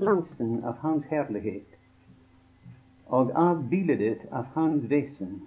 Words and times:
glansen 0.00 0.62
av 0.64 0.80
Hans 0.84 1.04
herlighet 1.10 1.78
og 3.08 3.30
av 3.34 3.62
bildet 3.70 4.26
av 4.30 4.50
Hans 4.54 4.84
vesen, 4.90 5.40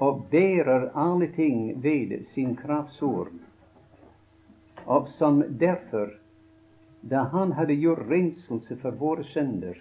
og 0.00 0.24
bærer 0.32 0.88
alle 0.96 1.28
ting 1.36 1.82
ved 1.82 2.14
sin 2.32 2.54
kraftsord, 2.56 3.34
og 4.86 5.10
som 5.18 5.42
derfor, 5.60 6.14
da 7.02 7.26
han 7.34 7.52
hadde 7.58 7.76
gjort 7.76 8.06
renselse 8.08 8.78
for 8.80 8.96
våre 8.96 9.26
synder, 9.34 9.76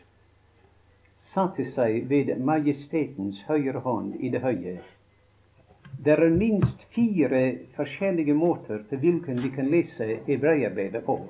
satte 1.34 1.70
seg 1.76 2.08
ved 2.10 2.34
majestetens 2.44 3.40
høyre 3.48 3.80
hånd 3.86 4.16
i 4.20 4.32
det 4.34 4.44
høye. 4.44 4.78
Det 6.04 6.14
er 6.14 6.30
minst 6.30 6.84
fire 6.96 7.42
forskjellige 7.78 8.36
måter 8.36 8.84
på 8.90 9.00
hvilken 9.02 9.40
vi 9.44 9.50
kan 9.56 9.70
lese 9.72 10.20
hebreerbrevet 10.28 11.06
på. 11.06 11.22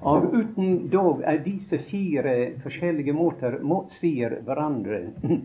Og 0.00 0.34
uten 0.34 0.88
dog 0.92 1.22
er 1.26 1.40
disse 1.42 1.80
fire 1.90 2.34
forskjellige 2.62 3.12
måter 3.12 3.58
motsier 3.62 4.38
hverandre. 4.46 5.00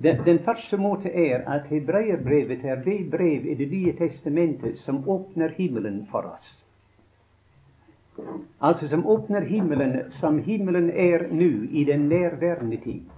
Den, 0.00 0.22
den 0.24 0.38
første 0.40 0.78
måte 0.80 1.10
er 1.12 1.42
at 1.44 1.66
hebreerbrevet 1.68 2.62
er 2.64 2.78
det 2.84 3.10
brev 3.12 3.44
i 3.44 3.54
Det 3.54 3.66
nye 3.68 3.92
testamentet 3.98 4.78
som 4.86 5.02
åpner 5.08 5.52
himmelen 5.58 6.06
for 6.08 6.24
oss. 6.24 6.54
Altså 8.60 8.88
som 8.88 9.04
åpner 9.06 9.44
himmelen 9.44 10.12
som 10.20 10.38
himmelen 10.38 10.88
er 10.90 11.26
nå 11.28 11.50
i 11.68 11.84
den 11.84 12.08
nærværende 12.08 12.80
tid. 12.80 13.12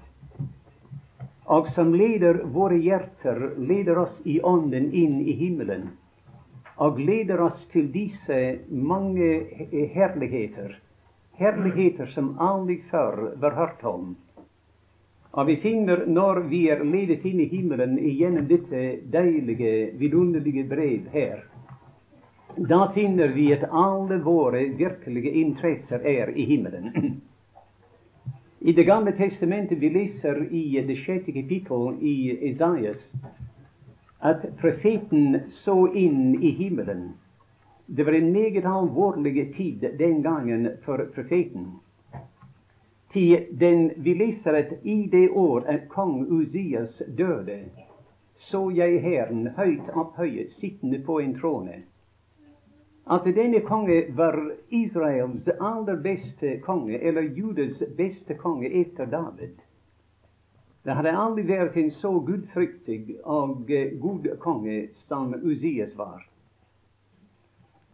Og 1.47 1.71
som 1.75 1.95
leder 1.95 2.43
våre 2.51 2.83
hjerter, 2.83 3.55
leder 3.59 3.99
oss 3.99 4.19
i 4.25 4.41
ånden 4.43 4.91
inn 4.91 5.21
i 5.21 5.39
himmelen 5.39 5.91
og 6.83 6.99
leder 6.99 7.41
oss 7.45 7.61
til 7.73 7.93
disse 7.95 8.39
mange 8.69 9.29
herligheter, 9.95 10.75
herligheter 11.39 12.11
som 12.15 12.35
aldri 12.43 12.81
før 12.91 13.37
var 13.43 13.55
hørt 13.55 13.85
om. 13.87 14.17
Og 15.33 15.47
vi 15.49 15.57
finner, 15.63 16.05
når 16.07 16.43
vi 16.51 16.67
er 16.69 16.83
ledet 16.85 17.23
inn 17.25 17.41
i 17.41 17.49
himmelen 17.49 17.95
gjennom 18.03 18.49
dette 18.51 18.83
deilige, 19.15 19.93
vidunderlige 20.01 20.67
brev 20.69 21.07
her, 21.15 21.45
da 22.57 22.91
finner 22.93 23.33
vi 23.33 23.47
at 23.55 23.65
alle 23.71 24.19
våre 24.21 24.67
virkelige 24.77 25.31
interesser 25.41 26.03
er 26.05 26.35
i 26.37 26.45
himmelen. 26.51 27.23
I 28.61 28.73
Det 28.73 28.85
gamle 28.85 29.13
testamentet 29.17 29.81
vi 29.81 29.89
leser 29.89 30.45
i 30.51 30.83
det 30.87 30.99
sjette 31.01 31.33
kapittel 31.33 31.97
i 32.01 32.15
Isaias, 32.51 33.01
at 34.23 34.45
profeten 34.61 35.41
så 35.51 35.87
inn 35.93 36.43
i 36.43 36.51
himmelen. 36.51 37.13
Det 37.87 38.05
var 38.05 38.13
en 38.13 38.33
meget 38.33 38.65
alvorlig 38.65 39.57
tid 39.57 39.87
den 39.99 40.23
gangen 40.23 40.69
for 40.85 41.07
profeten. 41.15 41.67
Til 43.13 43.47
Den, 43.51 43.91
vi 43.97 44.15
leser 44.15 44.53
at 44.53 44.73
i 44.83 45.09
det 45.13 45.31
år 45.31 45.65
at 45.67 45.89
kong 45.89 46.27
Uzias 46.31 47.03
døde, 47.19 47.59
så 48.37 48.71
jeg 48.71 49.03
Herren 49.03 49.47
høyt 49.57 49.91
opphøyet, 49.93 50.53
sittende 50.53 50.99
på 50.99 51.19
en 51.19 51.35
trone. 51.41 51.83
At 53.11 53.25
denne 53.25 53.61
konge 53.61 54.05
var 54.17 54.39
Israels 54.71 55.49
aller 55.61 55.97
beste 56.03 56.59
konge, 56.63 56.99
eller 56.99 57.23
Judas 57.23 57.83
beste 57.97 58.35
konge 58.35 58.71
etter 58.71 59.05
David. 59.05 59.59
Det 60.83 60.95
hadde 60.99 61.13
aldri 61.15 61.45
vært 61.47 61.77
en 61.79 61.91
så 62.01 62.11
gudfryktig 62.27 63.21
og 63.23 63.69
eh, 63.71 63.93
god 64.03 64.25
konge 64.43 64.89
som 65.07 65.31
Uzias 65.39 65.93
var. 65.95 66.25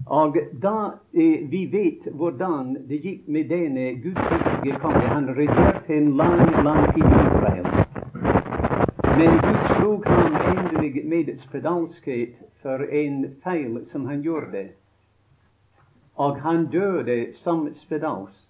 Og 0.08 0.38
da 0.62 0.94
eh, 1.12 1.44
vi 1.52 1.66
vet 1.68 2.06
hvordan 2.16 2.78
det 2.88 3.02
gikk 3.04 3.28
med 3.28 3.52
denne 3.52 3.90
gudfryktige 4.00 4.80
konge 4.80 5.04
Han 5.12 5.28
regjerte 5.36 5.98
en 5.98 6.14
lang, 6.16 6.40
lang 6.64 6.88
tid 6.94 7.04
i 7.04 7.20
Israel. 7.26 7.68
Men 9.18 9.36
Gud 9.44 9.62
slo 9.74 9.92
ham 10.06 10.40
endelig 10.56 11.04
med 11.04 11.32
spedalskhet 11.44 12.40
for 12.62 12.88
en 12.88 13.24
feil 13.44 13.82
som 13.92 14.08
han 14.08 14.24
gjorde. 14.24 14.68
Og 16.16 16.40
han 16.40 16.70
døde 16.72 17.34
som 17.44 17.68
spedalsk. 17.84 18.47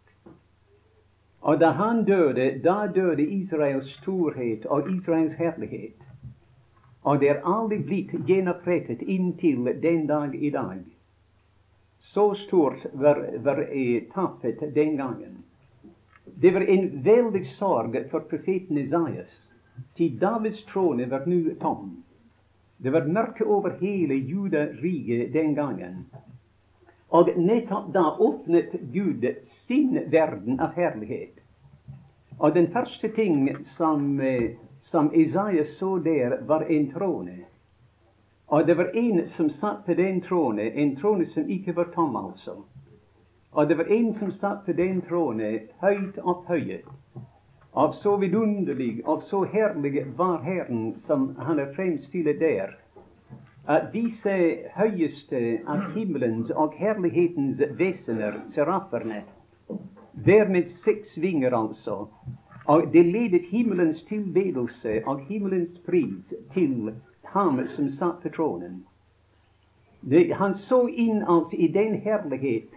Og 1.48 1.60
da 1.60 1.70
han 1.72 2.02
døde, 2.04 2.58
da 2.60 2.86
døde 2.94 3.24
Israels 3.24 3.88
storhet 4.02 4.66
og 4.66 4.90
Israels 4.92 5.36
herlighet. 5.40 5.96
Og 7.08 7.20
det 7.22 7.30
er 7.32 7.46
aldri 7.48 7.78
blitt 7.88 8.10
gjenopprettet 8.28 9.00
inntil 9.00 9.70
den 9.80 10.02
dag 10.10 10.34
i 10.34 10.50
dag. 10.52 10.82
Så 12.12 12.34
stort 12.42 12.84
var, 12.92 13.22
var 13.40 13.62
tappet 14.12 14.60
den 14.74 14.96
gangen. 14.96 15.40
Det 16.36 16.52
var 16.54 16.66
en 16.68 16.84
veldig 17.04 17.44
sorg 17.56 17.96
for 18.10 18.28
profeten 18.28 18.78
Isaias, 18.84 19.32
til 19.96 20.20
Davids 20.20 20.60
trone 20.68 21.08
var 21.10 21.24
nå 21.26 21.56
tom. 21.62 21.96
Det 22.76 22.92
var 22.92 23.08
mørke 23.08 23.44
over 23.44 23.80
hele 23.80 24.14
Judariket 24.14 25.32
den 25.32 25.54
gangen. 25.54 26.04
Og 27.08 27.32
nettopp 27.40 27.88
da 27.94 28.04
åpnet 28.20 28.76
Gud 28.92 29.24
sin 29.66 29.96
verden 30.12 30.60
av 30.60 30.76
herlighet. 30.76 31.37
Og 32.38 32.54
den 32.54 32.72
første 32.72 33.08
ting 33.08 33.66
som, 33.76 34.20
eh, 34.20 34.50
som 34.82 35.14
Isaiah 35.14 35.66
så 35.78 35.98
der, 35.98 36.44
var 36.46 36.60
en 36.60 36.92
trone. 36.92 37.38
Og 38.46 38.66
det 38.66 38.76
var 38.76 38.96
en 38.96 39.28
som 39.28 39.50
satt 39.50 39.86
på 39.86 39.94
den 39.94 40.20
trone, 40.20 40.62
en 40.62 40.96
trone 40.96 41.26
som 41.26 41.50
ikke 41.50 41.76
var 41.76 41.84
tom, 41.94 42.16
altså. 42.16 42.64
Og 43.52 43.68
det 43.68 43.78
var 43.78 43.84
en 43.92 44.14
som 44.14 44.30
satt 44.32 44.64
på 44.66 44.72
den 44.72 45.02
trone, 45.02 45.60
høyt 45.80 46.18
opphøyet. 46.18 46.84
Av 47.74 47.92
så 47.92 48.16
vidunderlig, 48.16 49.02
av 49.06 49.20
så 49.20 49.44
herlig 49.44 50.06
var 50.16 50.42
Herren 50.42 50.94
som 51.06 51.34
han 51.36 51.58
er 51.58 51.74
fremstilt 51.74 52.40
der 52.40 52.78
at 53.68 53.90
disse 53.92 54.34
høyeste 54.78 55.40
av 55.68 55.90
himmelens 55.92 56.48
og 56.56 56.76
herlighetens 56.80 57.60
vesener, 57.76 58.40
seraferne, 58.54 59.22
hver 60.24 60.48
med 60.48 60.70
seks 60.84 61.16
vinger, 61.16 61.54
altså, 61.54 62.08
og 62.68 62.92
det 62.92 63.04
ledet 63.06 63.46
himmelens 63.50 64.02
tilbedelse 64.08 65.02
og 65.06 65.20
himmelens 65.28 65.78
pris 65.86 66.34
til 66.54 66.92
ham 67.32 67.60
som 67.76 67.88
satt 67.96 68.22
på 68.22 68.32
tronen. 68.34 68.82
Han 70.40 70.54
så 70.54 70.86
inn 70.88 71.22
altså 71.22 71.56
i 71.56 71.68
den 71.72 71.94
herlighet, 72.04 72.70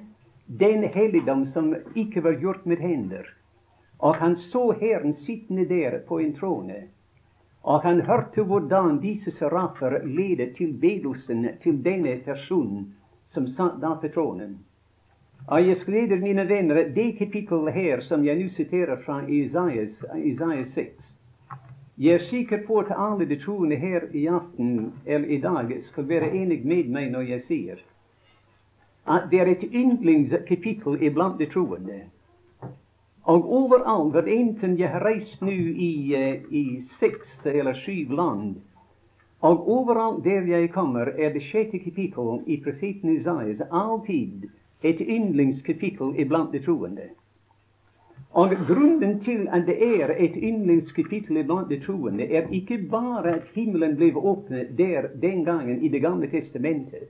den 0.48 0.84
helligdom 0.84 1.46
som 1.54 1.76
ikke 1.96 2.24
var 2.24 2.40
gjort 2.42 2.66
med 2.66 2.78
hender. 2.78 3.28
Og 4.00 4.16
han 4.16 4.36
så 4.36 4.72
Herren 4.72 5.14
sittende 5.14 5.66
der 5.66 6.00
på 6.08 6.20
en 6.20 6.34
trone. 6.34 6.88
Og 7.64 7.82
han 7.82 8.02
hørte 8.02 8.44
hvordan 8.44 9.00
disse 9.02 9.32
serafer 9.38 10.00
ledet 10.06 10.56
tilbedelsen 10.58 11.48
til 11.64 11.84
denne 11.86 12.18
personen 12.26 12.94
som 13.34 13.48
satt 13.48 13.82
da 13.82 13.94
på 14.02 14.10
tronen. 14.14 14.58
Og 15.48 15.68
jeg 15.68 15.78
skriver, 15.78 16.20
mine 16.20 16.50
venner, 16.50 16.84
det 16.96 17.18
kapittelet 17.18 17.74
her 17.74 18.02
som 18.02 18.26
jeg 18.26 18.38
nå 18.38 18.50
siterer 18.50 19.02
fra 19.06 19.22
Isaias 19.28 20.74
6 20.74 21.08
Jeg 21.98 22.14
er 22.14 22.28
sikker 22.30 22.66
på 22.68 22.80
at 22.80 22.92
alle 22.98 23.26
de 23.30 23.38
troende 23.44 23.76
her 23.76 24.02
i 24.14 24.28
aften 24.28 24.94
eller 25.06 25.28
i 25.28 25.42
dag 25.42 25.74
skal 25.92 26.10
være 26.10 26.32
enig 26.34 26.66
med 26.66 26.90
meg 26.90 27.12
når 27.12 27.22
jeg 27.22 27.44
sier 27.48 27.82
at 29.08 29.32
det 29.32 29.40
er 29.40 29.50
et 29.50 29.64
yndlingskapittel 29.74 31.04
iblant 31.04 31.40
de 31.40 31.46
troende. 31.50 32.04
Og 33.24 33.52
overalt, 33.54 34.12
hvor 34.12 34.28
enten 34.30 34.78
jeg 34.80 34.90
har 34.90 35.06
reist 35.06 35.42
nå 35.42 35.52
i, 35.52 36.14
eh, 36.16 36.44
i 36.50 36.84
seks 37.00 37.46
eller 37.46 37.74
syv 37.74 38.12
land, 38.12 38.56
og 39.42 39.70
overalt 39.70 40.24
der 40.24 40.42
jeg 40.42 40.72
kommer, 40.72 41.06
er 41.18 41.34
det 41.34 41.44
sjette 41.44 41.80
kapittel 41.80 42.42
i 42.48 42.62
profeten 42.64 43.10
Isaias 43.18 43.62
alltid 43.72 44.50
et 44.84 45.02
yndlingskapittel 45.02 46.20
iblant 46.20 46.54
de 46.54 46.60
troende. 46.60 47.10
Og 48.32 48.54
grunnen 48.68 49.20
til 49.20 49.48
at 49.52 49.68
det 49.68 49.78
er 50.02 50.14
et 50.18 50.36
yndlingskapittel 50.36 51.38
iblant 51.38 51.70
de 51.70 51.80
troende, 51.86 52.24
er 52.24 52.48
ikke 52.52 52.78
bare 52.92 53.36
at 53.36 53.50
himmelen 53.56 53.96
ble 53.96 54.14
åpnet 54.16 54.78
der 54.78 55.08
den 55.22 55.46
gangen 55.46 55.82
i 55.84 55.90
Det 55.90 56.02
gamle 56.02 56.28
testamentet, 56.28 57.10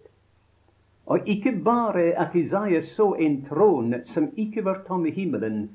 og 1.06 1.28
ikke 1.28 1.52
bare 1.64 2.02
at 2.02 2.36
Isaiah 2.36 2.84
så 2.84 3.14
en 3.14 3.46
tron 3.50 3.96
som 4.06 4.30
ikke 4.38 4.66
var 4.66 4.84
tom 4.88 5.06
i 5.06 5.12
himmelen, 5.12 5.70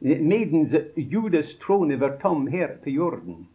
medens 0.00 0.74
Judas 0.96 1.54
trone 1.66 2.00
var 2.00 2.18
tom 2.22 2.46
her 2.46 2.68
på 2.84 2.90
jorden. 2.90 3.46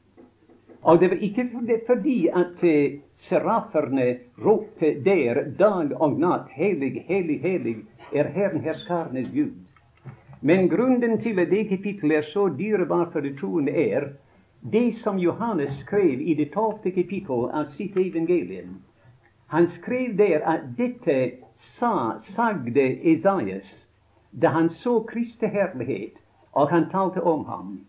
Og 0.87 0.99
det 0.99 1.09
var 1.11 1.23
ikke 1.27 1.49
fordi 1.87 2.27
at 2.31 2.63
eh, 2.63 2.99
seraferne 3.27 4.05
ropte 4.45 4.93
der 5.03 5.41
dag 5.59 5.89
og 6.01 6.19
natt 6.19 6.47
Hellig, 6.55 7.03
hellig, 7.07 7.41
hellig 7.43 7.75
er 8.15 8.29
Herren 8.31 8.63
herskarenes 8.63 9.27
Gud. 9.33 9.51
Men 10.41 10.69
grunnen 10.69 11.17
til 11.21 11.39
at 11.39 11.51
det 11.51 11.65
kapittelet 11.69 12.17
er 12.17 12.29
så 12.31 12.47
dyrebart 12.59 13.11
for 13.11 13.19
de 13.19 13.33
troende, 13.39 13.71
er 13.71 14.07
det 14.71 14.95
som 15.03 15.19
Johannes 15.19 15.75
skrev 15.79 16.21
i 16.21 16.33
det 16.33 16.53
tolvte 16.53 16.91
kapittel 16.91 17.49
av 17.51 17.73
sitt 17.75 17.97
evangelium. 17.97 18.79
Han 19.47 19.67
skrev 19.81 20.15
der 20.17 20.39
at 20.47 20.71
dette 20.77 21.17
sa, 21.79 22.21
sagde 22.35 22.87
Esaias 23.03 23.75
da 24.31 24.47
han 24.55 24.69
så 24.69 24.99
Kristi 25.09 25.47
herlighet, 25.51 26.15
og 26.53 26.69
han 26.69 26.89
talte 26.91 27.21
om 27.21 27.45
ham. 27.45 27.79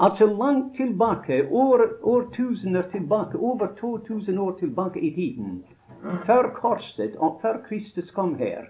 Altså 0.00 0.26
langt 0.26 0.76
tilbake, 0.76 1.48
år, 1.50 1.80
årtusener 2.02 2.82
tilbake, 2.82 3.38
over 3.38 3.66
2000 3.80 4.38
år 4.38 4.52
tilbake 4.52 5.00
i 5.00 5.10
tiden, 5.14 5.64
før 6.26 6.48
korset 6.54 7.16
og 7.16 7.38
før 7.42 7.58
Kristus 7.68 8.10
kom 8.10 8.34
her, 8.34 8.64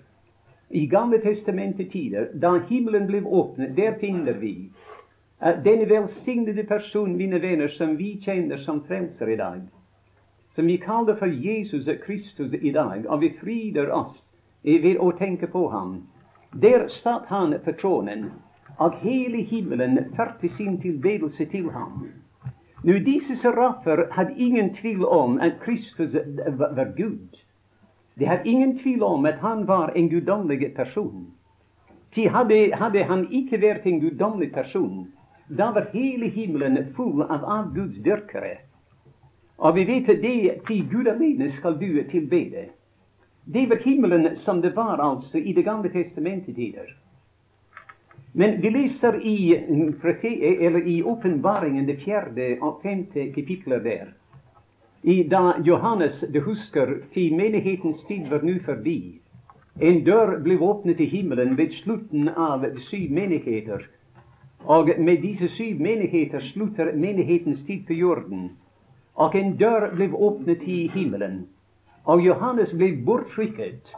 i 0.71 0.87
Gamle 0.87 1.21
testamentet 1.23 1.91
tider, 1.93 2.27
da 2.35 2.57
himmelen 2.67 3.07
ble 3.07 3.23
åpnet, 3.27 3.77
der 3.77 3.95
finner 4.01 4.33
vi 4.43 4.71
uh, 5.43 5.55
denne 5.65 5.87
velsignede 5.91 6.67
person, 6.67 7.17
mine 7.17 7.43
venner, 7.43 7.69
som 7.79 7.95
vi 7.99 8.17
kjenner 8.25 8.59
som 8.67 8.83
frelser 8.89 9.31
i 9.31 9.37
dag, 9.37 9.63
som 10.55 10.67
vi 10.67 10.77
kaller 10.83 11.15
for 11.15 11.31
Jesus 11.31 11.87
Kristus 12.07 12.55
i 12.63 12.71
dag, 12.75 13.07
og 13.07 13.21
vi 13.21 13.35
fryder 13.41 13.95
oss 13.95 14.19
ved 14.65 14.99
å 14.99 15.13
tenke 15.19 15.47
på 15.47 15.69
ham. 15.71 16.01
Der 16.53 16.89
satt 17.03 17.31
han 17.31 17.55
på 17.65 17.79
tronen 17.79 18.33
at 18.81 18.95
hele 19.03 19.43
himmelen 19.43 19.99
førte 20.17 20.49
sin 20.57 20.81
tilbedelse 20.81 21.45
til 21.45 21.71
ham. 21.71 22.09
Nå, 22.85 22.93
Disse 23.05 23.37
serafer 23.43 24.07
hadde 24.13 24.35
ingen 24.37 24.75
tvil 24.75 25.05
om 25.05 25.41
at 25.41 25.61
Kristus 25.61 26.15
var 26.59 26.97
Gud. 26.97 27.37
De 28.19 28.27
hadde 28.27 28.49
ingen 28.49 28.79
tvil 28.79 29.03
om 29.03 29.27
at 29.27 29.39
han 29.41 29.69
var 29.69 29.93
en 29.97 30.09
guddommelig 30.09 30.75
person. 30.77 31.27
Til 32.15 32.29
hadde, 32.29 32.73
hadde 32.75 33.05
han 33.05 33.27
ikke 33.31 33.61
vært 33.61 33.87
en 33.87 34.01
guddommelig 34.01 34.53
person, 34.53 35.07
da 35.59 35.71
var 35.75 35.91
hele 35.93 36.29
himmelen 36.29 36.93
full 36.97 37.23
av 37.23 37.45
avgudsdyrkere. 37.45 38.57
Og 39.59 39.75
vi 39.77 39.85
vet 39.85 40.09
at 40.09 40.23
det 40.23 40.61
til 40.67 40.87
Gud 40.91 41.09
alene 41.11 41.51
skal 41.59 41.77
du 41.81 42.03
tilbede. 42.11 42.69
Det 43.45 43.69
var 43.71 43.83
himmelen 43.85 44.37
som 44.37 44.63
det 44.63 44.77
var 44.77 45.01
altså 45.01 45.39
i 45.39 45.53
Det 45.53 45.65
gamle 45.65 45.89
testamentet 45.89 46.55
tider. 46.55 46.97
Men 48.33 48.61
vi 48.61 48.71
leser 48.71 49.27
i, 49.27 49.57
i 50.85 51.03
åpenbaringen 51.03 51.87
det 51.87 51.97
fjerde 51.97 52.59
og 52.63 52.83
femte 52.83 53.27
kapitlet 53.35 53.85
der. 53.85 54.13
I 55.03 55.23
da 55.23 55.57
Johannes, 55.65 56.21
du 56.29 56.41
husker, 56.41 57.01
til 57.15 57.35
menighetens 57.35 58.05
tid 58.07 58.29
var 58.31 58.45
nå 58.47 58.59
forbi. 58.65 59.19
En 59.81 60.03
dør 60.05 60.37
ble 60.45 60.59
åpnet 60.63 61.01
i 61.01 61.09
himmelen 61.11 61.57
ved 61.59 61.75
slutten 61.81 62.29
av 62.29 62.67
syv 62.91 63.11
menigheter. 63.17 63.89
Og 64.69 64.93
med 64.99 65.23
disse 65.25 65.49
syv 65.57 65.81
menigheter 65.81 66.45
slutter 66.53 66.93
menighetens 66.95 67.65
tid 67.67 67.87
på 67.89 67.99
jorden. 67.99 68.51
Og 69.17 69.35
en 69.35 69.57
dør 69.57 69.89
ble 69.97 70.11
åpnet 70.13 70.63
i 70.63 70.85
himmelen. 70.95 71.47
Og 72.05 72.23
Johannes 72.23 72.71
ble 72.77 72.93
bortrykket. 73.07 73.91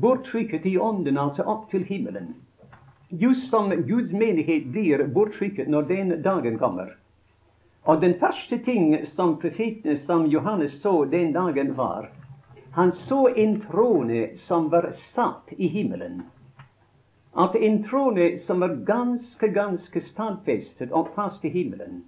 Bortrykket 0.00 0.66
i 0.66 0.78
ånden, 0.78 1.18
altså 1.18 1.42
opp 1.42 1.70
til 1.70 1.88
himmelen 1.88 2.34
just 3.18 3.50
som 3.50 3.70
Guds 3.70 4.12
menighet 4.12 4.66
blir 4.66 5.06
bortrykket 5.06 5.68
når 5.68 5.82
den 5.82 6.22
dagen 6.22 6.58
kommer. 6.58 6.96
Og 7.84 8.00
den 8.00 8.14
første 8.20 8.58
ting 8.64 8.94
som 9.14 9.36
profeten 9.40 9.98
som 10.06 10.26
Johannes 10.26 10.80
så 10.82 11.04
den 11.04 11.32
dagen, 11.32 11.74
var 11.76 12.10
han 12.74 12.92
så 12.92 13.28
en 13.28 13.60
trone 13.60 14.28
som 14.36 14.68
var 14.68 14.92
satt 15.14 15.52
i 15.52 15.66
himmelen. 15.66 16.22
At 17.32 17.56
en 17.56 17.84
trone 17.84 18.38
som 18.38 18.60
var 18.60 18.68
ganske, 18.68 19.48
ganske 19.48 20.00
stadfestet 20.00 20.92
og 20.92 21.12
fast 21.14 21.44
i 21.44 21.48
himmelen. 21.48 22.02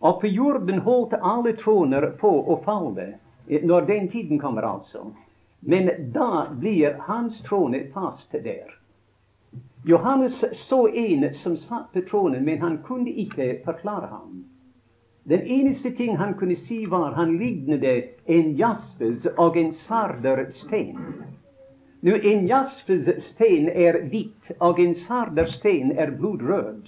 Og 0.00 0.20
på 0.20 0.26
jorden 0.26 0.78
holdt 0.78 1.12
alle 1.20 1.52
troner 1.60 2.06
på 2.20 2.30
å 2.30 2.56
falle, 2.64 3.18
når 3.48 3.86
den 3.90 4.08
tiden 4.08 4.40
kommer, 4.40 4.62
altså. 4.62 5.10
Men 5.60 5.90
da 6.12 6.46
blir 6.50 6.96
hans 7.08 7.42
trone 7.48 7.84
fast 7.92 8.32
der. 8.32 8.81
Johannes 9.84 10.44
så 10.68 10.88
en 10.88 11.34
som 11.34 11.56
satt 11.56 11.92
på 11.92 12.00
tronen, 12.10 12.44
men 12.44 12.60
han 12.60 12.78
kunne 12.82 13.10
ikke 13.10 13.58
forklare 13.64 14.06
ham. 14.06 14.44
Den 15.24 15.40
eneste 15.40 15.90
ting 15.90 16.16
han 16.16 16.34
kunne 16.34 16.56
si, 16.56 16.86
var 16.86 17.12
han 17.12 17.38
lignet 17.38 17.84
en 18.26 18.54
jaspes 18.56 19.26
og 19.36 19.56
en 19.56 19.74
sarder 19.74 20.46
stein. 20.52 20.98
Nå, 22.02 22.14
En 22.14 22.46
jaspesstein 22.46 23.68
er 23.68 24.00
hvit, 24.10 24.50
og 24.58 24.80
en 24.80 24.94
sarder 25.06 25.46
stein 25.46 25.92
er 25.92 26.10
blodrød. 26.10 26.82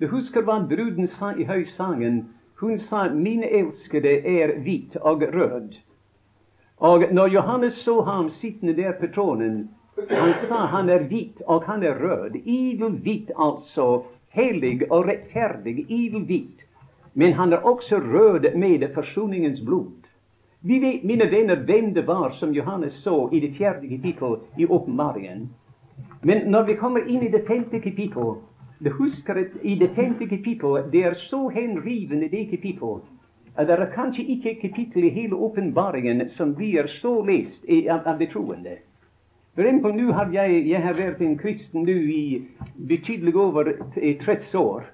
Du 0.00 0.06
husker 0.06 0.42
hva 0.42 0.60
bruden 0.70 1.06
sa 1.06 1.32
i 1.34 1.44
høysangen? 1.44 2.28
Hun 2.60 2.78
sa 2.78 3.08
'Mine 3.08 3.46
elskede 3.50 4.26
er 4.26 4.60
hvit 4.60 4.96
og 4.96 5.22
rød'. 5.22 5.78
Og 6.76 7.04
når 7.12 7.26
Johannes 7.26 7.74
så 7.74 8.00
ham 8.02 8.30
sittende 8.30 8.76
der 8.76 8.92
på 9.00 9.06
tronen, 9.14 9.70
han 10.08 10.34
sa 10.48 10.66
han 10.66 10.88
er 10.88 11.06
hvit, 11.08 11.42
og 11.46 11.64
han 11.64 11.82
er 11.82 11.94
rød. 12.00 12.36
Idelhvit, 12.44 13.30
altså. 13.38 14.02
Hellig 14.30 14.92
og 14.92 15.08
rettferdig. 15.08 15.90
Idelhvit. 15.90 16.66
Men 17.14 17.32
han 17.32 17.52
er 17.52 17.56
også 17.56 17.96
rød 17.96 18.54
med 18.56 18.94
forsoningens 18.94 19.60
blod. 19.60 20.06
Vi 20.62 20.78
vet, 20.78 21.04
mine 21.04 21.30
venner, 21.30 21.56
hvem 21.56 21.94
det 21.94 22.06
var 22.06 22.36
som 22.38 22.52
Johannes 22.52 22.92
så 22.92 23.28
i 23.32 23.40
det 23.40 23.56
fjerde 23.56 23.88
kapittel 23.88 24.36
i 24.58 24.66
åpenbaringen. 24.66 25.50
Men 26.22 26.50
når 26.50 26.62
vi 26.62 26.74
kommer 26.74 27.00
inn 27.08 27.22
i 27.22 27.32
det 27.32 27.46
femte 27.48 27.80
kapittel 27.80 28.36
du 28.80 28.90
husker 28.96 29.36
at 29.36 29.56
i 29.62 29.74
det 29.76 29.90
femte 29.96 30.26
kapittel 30.28 30.86
det 30.92 31.02
er 31.04 31.14
så 31.28 31.48
henrivende, 31.48 32.28
det 32.28 32.50
kapittel. 32.50 33.00
at 33.56 33.66
Det 33.66 33.78
er 33.78 33.90
kanskje 33.94 34.24
ikke 34.24 34.50
et 34.50 34.60
kapittel 34.60 35.04
i 35.04 35.08
hele 35.08 35.34
åpenbaringen 35.34 36.28
som 36.30 36.54
blir 36.54 36.86
så 36.86 37.22
lest 37.22 37.64
av, 37.90 38.06
av 38.06 38.18
de 38.18 38.26
troende. 38.26 38.76
For 39.54 39.92
nå 39.92 40.12
har 40.12 40.30
jeg, 40.32 40.68
jeg 40.68 40.82
har 40.82 40.94
vært 40.94 41.20
en 41.20 41.38
kristen 41.38 41.82
nå 41.82 41.96
i 42.14 42.46
betydelig 42.86 43.34
over 43.34 43.72
30 43.96 44.54
år. 44.58 44.84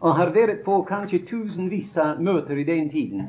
Og 0.00 0.14
har 0.14 0.30
vært 0.30 0.62
på 0.64 0.84
kanskje 0.86 1.24
tusenvis 1.26 1.96
av 1.98 2.22
møter 2.22 2.60
i 2.62 2.64
den 2.68 2.90
tiden. 2.90 3.26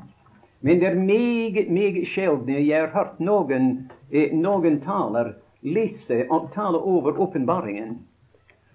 Men 0.61 0.79
det 0.79 0.91
er 0.91 0.99
meget, 0.99 1.71
meget 1.71 2.07
sjelden 2.13 2.53
jeg 2.53 2.81
har 2.81 2.93
hørt 2.93 3.19
noen, 3.19 3.89
eh, 4.11 4.33
noen 4.33 4.81
taler 4.81 5.33
lese 5.61 6.25
og 6.29 6.51
tale 6.53 6.77
over 6.77 7.17
åpenbaringen. 7.19 7.97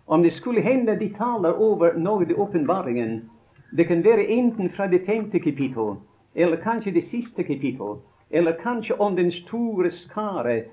Om 0.07 0.23
det 0.23 0.33
skulle 0.33 0.61
hende 0.61 0.99
de 0.99 1.13
taler 1.15 1.55
over 1.55 1.95
noe 1.95 2.27
i 2.27 2.35
åpenbaringen, 2.35 3.31
det 3.77 3.87
kan 3.87 4.05
være 4.05 4.27
enten 4.27 4.71
fra 4.71 4.87
det 4.87 5.07
femte 5.07 5.39
kapittel, 5.39 5.97
eller 6.35 6.57
kanskje 6.57 6.93
det 6.93 7.05
siste 7.11 7.43
kapittel, 7.43 8.01
eller 8.31 8.53
kanskje 8.53 9.01
om 9.01 9.17
den 9.17 9.31
store 9.33 9.91
skare 9.91 10.65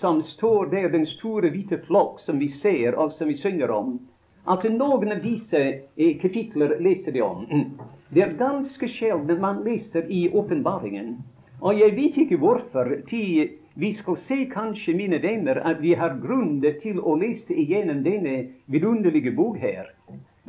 som 0.00 0.22
står 0.22 0.66
der, 0.66 0.88
den 0.88 1.06
store 1.06 1.50
hvite 1.50 1.78
flokk 1.86 2.20
som 2.20 2.38
vi 2.38 2.48
ser, 2.60 2.94
og 2.94 3.12
som 3.12 3.28
vi 3.28 3.36
synger 3.40 3.70
om. 3.70 3.98
Altså 4.46 4.68
Noen 4.72 5.12
av 5.12 5.20
disse 5.22 5.58
eh, 5.60 6.16
kapitler 6.20 6.78
leser 6.80 7.12
de 7.12 7.22
om. 7.22 7.46
Det 8.14 8.22
er 8.24 8.38
ganske 8.38 8.88
sjelden 8.96 9.40
man 9.40 9.62
leser 9.64 10.08
i 10.10 10.28
åpenbaringen. 10.34 11.18
Og 11.60 11.78
jeg 11.78 11.94
vet 11.96 12.16
ikke 12.18 12.40
hvorfor. 12.40 12.88
Til 13.06 13.50
vi 13.74 13.92
skal 13.94 14.16
se 14.26 14.44
kanskje, 14.50 14.96
mine 14.96 15.22
venner, 15.22 15.60
at 15.64 15.78
vi 15.82 15.94
har 15.94 16.18
grunn 16.18 16.58
til 16.82 16.98
å 16.98 17.14
lese 17.20 17.54
igjennom 17.54 18.02
denne 18.02 18.34
vidunderlige 18.66 19.30
bok 19.36 19.60
her. 19.62 19.92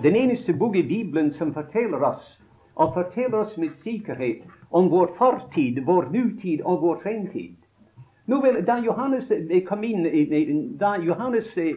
Den 0.01 0.15
eneste 0.15 0.53
bok 0.57 0.75
i 0.75 0.83
Bibelen 0.83 1.29
som 1.37 1.53
forteller 1.53 2.01
oss, 2.01 2.25
og 2.75 2.95
forteller 2.95 3.43
oss 3.43 3.53
med 3.57 3.77
sikkerhet, 3.83 4.41
om 4.71 4.89
vår 4.89 5.13
fortid, 5.19 5.83
vår 5.85 6.09
nutid 6.09 6.65
og 6.65 6.81
vår 6.81 7.03
fremtid. 7.03 7.60
Nå 8.31 8.37
vel, 8.41 8.61
Da 8.65 8.77
Johannes 8.79 9.31
eh, 9.31 9.63
kom 9.67 9.83
inn, 9.83 10.05
da 10.79 10.95
Johannes 11.03 11.49
eh, 11.57 11.75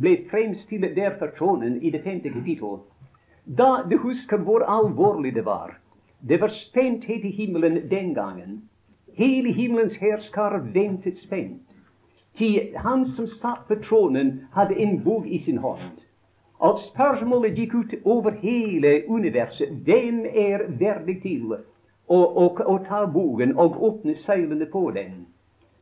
ble 0.00 0.12
fremstilt 0.30 0.94
der 0.94 1.16
for 1.18 1.32
tronen 1.38 1.80
i 1.82 1.90
det 1.90 2.04
femte 2.04 2.30
kapittel, 2.30 2.78
da 3.44 3.82
du 3.90 3.96
husker 3.98 4.38
hvor 4.46 4.62
alvorlig 4.62 5.34
det 5.34 5.44
var. 5.44 5.74
Det 6.28 6.40
var 6.40 6.54
spenthet 6.68 7.24
i 7.24 7.30
himmelen 7.30 7.90
den 7.90 8.14
gangen. 8.14 8.62
Hele 9.18 9.52
himmelens 9.52 9.96
herskare 9.98 10.62
ventet 10.74 11.18
spent. 11.18 11.66
Til 12.38 12.70
han 12.76 13.06
som 13.16 13.26
satt 13.26 13.66
på 13.68 13.74
tronen, 13.88 14.46
hadde 14.54 14.78
en 14.78 15.02
bok 15.04 15.26
i 15.26 15.42
sin 15.44 15.58
hånd. 15.58 16.00
Og 16.58 16.80
spørsmålet 16.94 17.58
gikk 17.58 17.74
ut 17.74 17.94
over 18.04 18.30
hele 18.30 19.02
universet. 19.08 19.74
Hvem 19.84 20.24
er 20.24 20.68
verdig 20.78 21.20
til 21.22 21.52
å, 21.52 21.58
å, 22.16 22.48
å 22.66 22.78
ta 22.88 23.04
boken 23.06 23.58
og 23.58 23.82
åpne 23.82 24.14
seilene 24.22 24.70
på 24.70 24.90
den? 24.94 25.24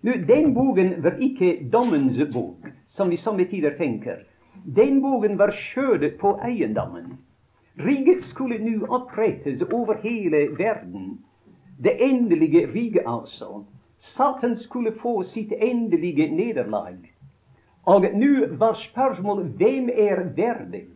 Nu, 0.03 0.13
Den 0.27 0.55
boken 0.55 1.03
var 1.03 1.15
ikke 1.21 1.69
dommens 1.73 2.19
bok, 2.33 2.67
som 2.89 3.11
vi 3.11 3.17
somme 3.17 3.45
tider 3.45 3.77
tenker. 3.79 4.25
Den 4.65 5.03
boken 5.03 5.39
var 5.39 5.55
skjødet 5.55 6.19
på 6.21 6.39
eiendommen. 6.43 7.19
Riket 7.79 8.25
skulle 8.31 8.59
nå 8.59 8.87
opprettes 8.87 9.63
over 9.63 9.95
hele 10.03 10.49
verden. 10.59 11.21
Det 11.79 11.95
endelige 12.01 12.67
riket, 12.75 13.03
altså. 13.07 13.65
Satan 13.99 14.57
skulle 14.57 14.93
få 14.93 15.23
sitt 15.23 15.53
endelige 15.53 16.27
nederlag. 16.35 16.99
Og 17.87 18.03
nå 18.15 18.47
var 18.59 18.75
spørsmålet 18.91 19.47
hvem 19.47 19.89
er 19.89 20.25
verdig? 20.37 20.89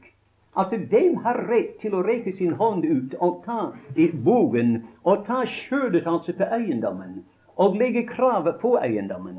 Altså, 0.57 0.77
hvem 0.77 1.17
har 1.17 1.47
rett 1.47 1.79
til 1.81 1.95
å 1.95 2.03
rekke 2.03 2.33
sin 2.33 2.53
hånd 2.59 2.85
ut 2.85 3.15
og 3.21 3.43
ta 3.47 3.71
i 3.97 4.09
bogen 4.25 4.83
og 5.05 5.27
ta 5.27 5.45
skjødet 5.47 6.07
altså 6.07 6.33
på 6.33 6.51
eiendommen? 6.59 7.23
Og 7.57 7.77
legge 7.77 8.07
kravet 8.07 8.61
på 8.61 8.77
eiendommen. 8.79 9.39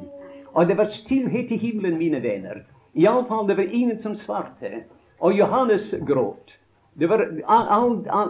Og 0.54 0.68
det 0.68 0.78
var 0.78 0.94
stillhet 1.04 1.52
i 1.52 1.58
himmelen, 1.58 1.98
mine 1.98 2.22
venner. 2.24 2.64
Iallfall 2.96 3.48
det 3.48 3.58
var 3.58 3.74
ingen 3.74 4.02
som 4.02 4.16
svarte. 4.16 4.84
Og 5.20 5.34
Johannes 5.38 5.94
gråt. 6.08 6.54
Det 6.94 7.10
var, 7.10 7.22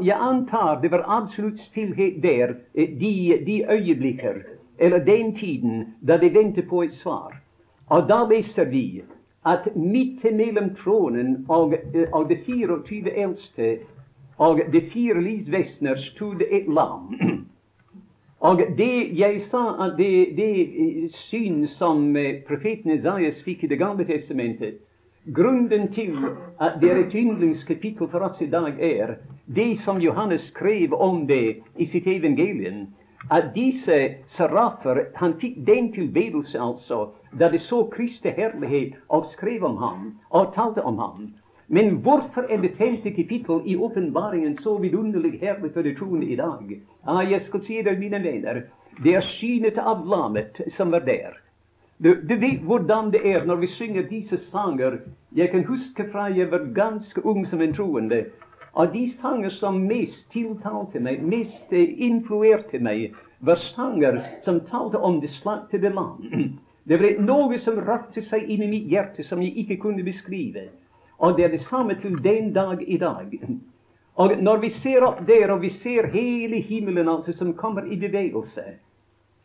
jeg 0.03 0.17
antar 0.19 0.81
det 0.81 0.91
var 0.91 1.05
absolutt 1.07 1.59
stillhet 1.69 2.21
der 2.23 2.55
eh, 2.73 2.89
de, 2.99 3.43
de 3.45 3.63
øyeblikker, 3.71 4.41
eller 4.77 4.99
den 4.99 5.35
tiden, 5.35 5.93
da 6.01 6.17
de 6.17 6.33
ventet 6.33 6.67
på 6.69 6.83
et 6.83 6.93
svar. 6.99 7.39
Og 7.89 8.09
da 8.09 8.25
leser 8.27 8.65
vi 8.65 9.03
at 9.45 9.75
midt 9.75 10.23
mellom 10.23 10.73
tronen 10.83 11.45
og, 11.49 11.73
eh, 11.93 12.11
og 12.11 12.29
de 12.29 12.37
24 12.45 13.11
eldste 13.11 13.77
og 14.37 14.59
de 14.73 14.81
fire 14.93 15.21
livsvesener 15.21 15.95
stod 16.11 16.41
et 16.41 16.67
lam. 16.67 17.15
Og 18.47 18.61
det 18.77 19.19
jeg 19.19 19.41
sa 19.51 19.61
at 19.83 19.97
det, 19.97 20.37
det 20.37 21.11
syn 21.27 21.65
som 21.75 22.15
eh, 22.15 22.43
profeten 22.47 22.93
Isaias 22.93 23.41
fikk 23.43 23.65
i 23.65 23.67
Det 23.67 23.79
gamle 23.79 24.05
testamentet, 24.07 24.77
grunnen 25.35 25.89
til 25.91 26.13
at 26.63 26.77
det 26.81 26.91
er 26.91 27.01
et 27.01 27.15
yndlingskapittel 27.15 28.07
for 28.07 28.23
oss 28.23 28.39
i 28.41 28.47
dag, 28.47 28.79
er 28.79 29.17
det 29.55 29.81
som 29.83 29.99
Johannes 29.99 30.47
skrev 30.53 30.93
om 30.93 31.25
det 31.27 31.57
i 31.75 31.89
sitt 31.91 32.07
evangelium, 32.07 32.85
at 33.31 33.51
disse 33.55 33.97
serafer 34.37 35.09
Han 35.15 35.35
fikk 35.41 35.57
den 35.67 35.91
tilbedelse, 35.93 36.59
altså, 36.59 37.09
da 37.39 37.51
de 37.51 37.59
så 37.59 37.83
Kristi 37.91 38.29
herlighet 38.29 38.95
og 39.09 39.27
skrev 39.33 39.63
om 39.63 39.77
ham 39.77 40.13
og 40.29 40.53
talte 40.55 40.83
om 40.83 40.97
ham. 40.97 41.33
Men 41.67 41.97
hvorfor 42.03 42.47
er 42.49 42.61
det 42.63 42.77
femte 42.77 43.11
kapittel 43.11 43.61
i 43.65 43.75
åpenbaringen 43.75 44.57
så 44.63 44.77
vidunderlig 44.79 45.39
herlig 45.41 45.73
for 45.73 45.83
det 45.83 45.97
troende 45.97 46.25
i 46.25 46.35
dag? 46.35 46.79
Ah, 47.03 47.31
jeg 47.31 47.41
skal 47.47 47.63
si 47.65 47.81
det, 47.83 47.99
mine 47.99 48.23
venner. 48.23 48.61
Det 49.03 49.15
er 49.15 49.27
synet 49.35 49.77
av 49.77 50.05
lammet 50.07 50.61
som 50.77 50.91
var 50.91 51.03
der. 51.03 51.35
Du, 51.97 52.13
du, 52.13 52.35
vet 52.39 52.63
hvordan 52.63 53.11
det 53.11 53.23
er 53.25 53.45
når 53.45 53.55
vi 53.65 53.67
synger 53.75 54.07
disse 54.07 54.37
sanger. 54.51 54.99
Jeg 55.35 55.51
kan 55.51 55.65
huske 55.67 56.07
fra 56.11 56.29
jeg 56.31 56.51
var 56.51 56.69
ganske 56.75 57.25
ung 57.25 57.43
som 57.49 57.61
en 57.61 57.75
troende. 57.75 58.25
Og 58.73 58.93
de 58.93 59.13
sanger 59.21 59.49
som 59.49 59.81
mest 59.89 60.23
tiltalte 60.31 60.99
meg, 61.03 61.23
mest 61.25 61.73
influerte 61.73 62.79
meg, 62.79 63.15
var 63.39 63.59
sanger 63.73 64.21
som 64.45 64.61
talte 64.69 65.01
om 65.03 65.19
det 65.21 65.33
slaktede 65.41 65.89
land. 65.89 66.23
Det 66.87 66.95
var 67.01 67.17
noe 67.19 67.57
som 67.59 67.81
rakte 67.83 68.21
seg 68.29 68.45
inn 68.47 68.61
i 68.63 68.67
mitt 68.71 68.85
hjerte 68.87 69.25
som 69.27 69.41
jeg 69.43 69.57
ikke 69.59 69.75
kunne 69.81 70.05
beskrive. 70.07 70.69
Og 71.17 71.37
det 71.37 71.45
er 71.45 71.49
det 71.49 71.65
samme 71.69 71.95
til 72.01 72.23
den 72.23 72.53
dag 72.53 72.83
i 72.87 72.97
dag. 72.97 73.39
Og 74.15 74.37
når 74.41 74.57
vi 74.57 74.69
ser 74.69 75.05
opp 75.05 75.19
der, 75.27 75.51
og 75.51 75.61
vi 75.61 75.69
ser 75.69 76.07
hele 76.13 76.61
himmelen 76.61 77.09
altså 77.09 77.33
som 77.37 77.53
kommer 77.53 77.85
i 77.85 77.99
bevegelse 77.99 78.63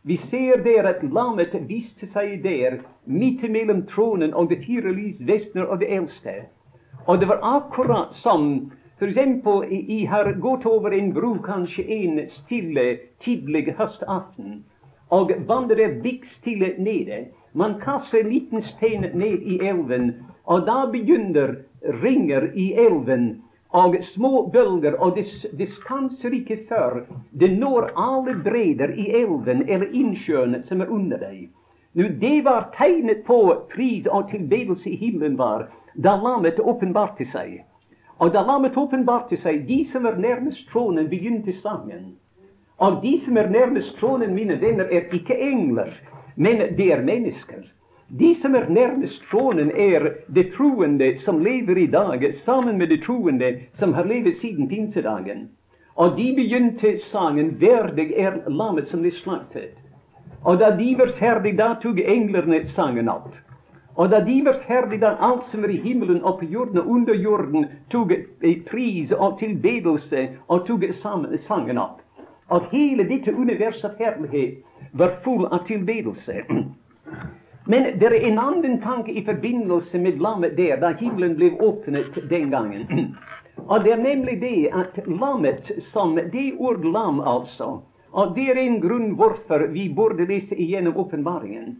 Vi 0.03 0.17
ser 0.17 0.63
der 0.63 0.87
at 0.87 1.03
lammet 1.03 1.53
viste 1.67 2.07
seg 2.11 2.43
der, 2.43 2.81
midt 3.05 3.43
mellom 3.51 3.85
tronen 3.87 4.33
og 4.33 4.49
de 4.49 4.57
fire 4.65 4.91
lysvesener 4.91 5.63
og 5.63 5.79
det 5.79 5.93
eldste. 5.95 6.33
Og 7.07 7.19
det 7.19 7.27
var 7.27 7.39
akkurat 7.41 8.15
som 8.23 8.71
eksempel, 9.01 9.63
jeg 9.71 10.09
har 10.09 10.33
gått 10.39 10.65
over 10.65 10.91
en 10.91 11.13
bro 11.13 11.37
kanskje 11.43 11.83
en 11.87 12.19
stille, 12.29 12.97
tidlig 13.23 13.75
høstaften, 13.77 14.63
og 15.09 15.31
vannet 15.47 15.79
er 15.79 15.97
blikkstille 16.01 16.73
nede. 16.77 17.25
Man 17.53 17.79
kaster 17.79 18.19
en 18.19 18.29
liten 18.29 18.63
stein 18.63 19.07
ned 19.13 19.41
i 19.41 19.59
elven, 19.61 20.13
og 20.45 20.65
da 20.67 20.85
begynner 20.91 21.55
ringer 22.03 22.49
i 22.55 22.73
elven 22.73 23.41
og 23.73 23.95
små 24.13 24.49
bølger, 24.53 24.95
og 25.01 25.15
det, 25.15 25.25
det 25.57 25.69
stanser 25.79 26.33
ikke 26.35 26.59
før 26.69 26.99
det 27.31 27.49
når 27.57 27.89
alle 27.97 28.35
breder 28.43 28.93
i 28.93 29.09
elven 29.23 29.63
eller 29.69 29.89
innsjøen 29.89 30.59
som 30.67 30.81
er 30.81 30.91
under 30.91 31.17
deg. 31.17 31.47
Nå, 31.93 32.07
Det 32.21 32.43
var 32.45 32.69
tegnet 32.77 33.23
på 33.25 33.39
frid 33.73 34.07
og 34.07 34.29
tilbedelse 34.29 34.89
i 34.89 34.95
himmelen 34.95 35.37
var 35.37 35.69
da 35.95 36.15
lammet 36.17 36.59
åpenbarte 36.59 37.25
seg. 37.31 37.63
Og 38.19 38.33
da 38.33 38.41
lammet 38.45 38.77
åpenbarte 38.77 39.37
seg, 39.41 39.65
de 39.67 39.83
som 39.91 40.05
er 40.05 40.17
nærmest 40.21 40.67
tronen, 40.71 41.09
begynte 41.09 41.53
sangen. 41.61 42.15
Og 42.77 43.01
de 43.01 43.19
som 43.25 43.37
er 43.37 43.49
nærmest 43.49 43.97
tronen, 43.99 44.33
mine 44.35 44.59
venner, 44.61 44.85
er 44.85 45.09
ikke 45.13 45.37
engler, 45.37 45.93
men 46.35 46.61
det 46.77 46.91
er 46.93 47.05
mennesker. 47.05 47.65
De 48.07 48.35
som 48.41 48.55
er 48.55 48.69
nærmest 48.69 49.21
tronen, 49.31 49.71
er 49.71 50.09
de 50.27 50.43
troende 50.57 51.17
som 51.25 51.39
lever 51.39 51.77
i 51.77 51.87
dag, 51.87 52.33
sammen 52.45 52.77
med 52.77 52.89
de 52.89 52.97
troende 53.05 53.59
som 53.79 53.93
har 53.93 54.03
levet 54.05 54.37
siden 54.41 54.69
pinsedagen. 54.69 55.49
Og 55.95 56.17
de 56.17 56.33
begynte 56.35 56.97
sangen 57.11 57.59
'Verdig 57.59 58.13
er 58.17 58.49
lammet 58.49 58.87
som 58.87 59.01
ble 59.01 59.11
slaktet'. 59.11 59.77
Og 60.43 60.59
da 60.59 60.69
de 60.77 60.95
var 60.99 61.11
ferdig, 61.19 61.57
da 61.57 61.73
tok 61.81 61.99
englene 61.99 62.67
sangen 62.75 63.09
opp. 63.09 63.31
Og 63.95 64.09
da 64.09 64.19
de 64.19 64.41
var 64.45 64.59
ferdig, 64.67 65.01
da 65.01 65.15
alt 65.19 65.45
som 65.51 65.63
er 65.63 65.69
i 65.69 65.77
himmelen 65.77 66.23
og 66.23 66.39
på 66.39 66.45
jorden 66.45 66.77
og 66.77 66.87
under 66.87 67.13
jorden, 67.13 67.65
tok 67.91 68.11
pris 68.71 69.11
og 69.11 69.39
tilbedelse 69.39 70.27
og 70.47 70.65
tok 70.67 70.83
sangen 71.47 71.77
opp. 71.77 72.01
Og 72.49 72.61
hele 72.71 73.05
dette 73.07 73.33
universet 73.33 73.85
av 73.85 73.99
herlighet 73.99 74.63
var 74.93 75.19
full 75.23 75.45
av 75.45 75.67
tilbedelse. 75.67 76.41
Men 77.65 77.99
det 77.99 78.05
er 78.05 78.13
en 78.27 78.39
annen 78.39 78.81
tanke 78.81 79.11
i 79.11 79.23
forbindelse 79.25 79.99
med 79.99 80.19
lammet 80.21 80.57
der, 80.57 80.77
da 80.81 80.89
himmelen 80.99 81.37
ble 81.39 81.53
åpnet 81.63 82.17
den 82.29 82.49
gangen. 82.51 83.15
Og 83.71 83.85
det 83.85 83.93
er 83.93 84.01
nemlig 84.03 84.39
det 84.41 84.67
at 84.75 84.97
lammet 85.07 85.71
som 85.93 86.15
Det 86.15 86.53
ord 86.59 86.83
lam, 86.83 87.21
altså. 87.21 87.81
Og 88.11 88.35
det 88.35 88.49
er 88.51 88.59
en 88.59 88.81
grunn 88.81 89.15
hvorfor 89.15 89.67
vi 89.71 89.87
burde 89.89 90.27
lese 90.27 90.55
igjennom 90.55 90.97
åpenbaringen. 90.97 91.77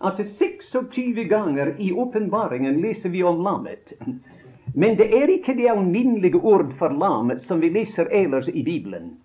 Altså 0.00 0.24
26 0.24 1.24
ganger 1.28 1.74
i 1.78 1.92
åpenbaringen 1.92 2.80
leser 2.82 3.08
vi 3.08 3.22
om 3.22 3.44
lammet. 3.44 3.92
Men 4.74 4.96
det 4.96 5.12
er 5.14 5.30
ikke 5.30 5.54
det 5.54 5.70
alminnelige 5.70 6.42
ord 6.42 6.74
for 6.78 6.90
lam 6.90 7.30
som 7.46 7.60
vi 7.60 7.70
leser 7.70 8.10
ellers 8.10 8.48
i 8.48 8.62
Bibelen. 8.64 9.18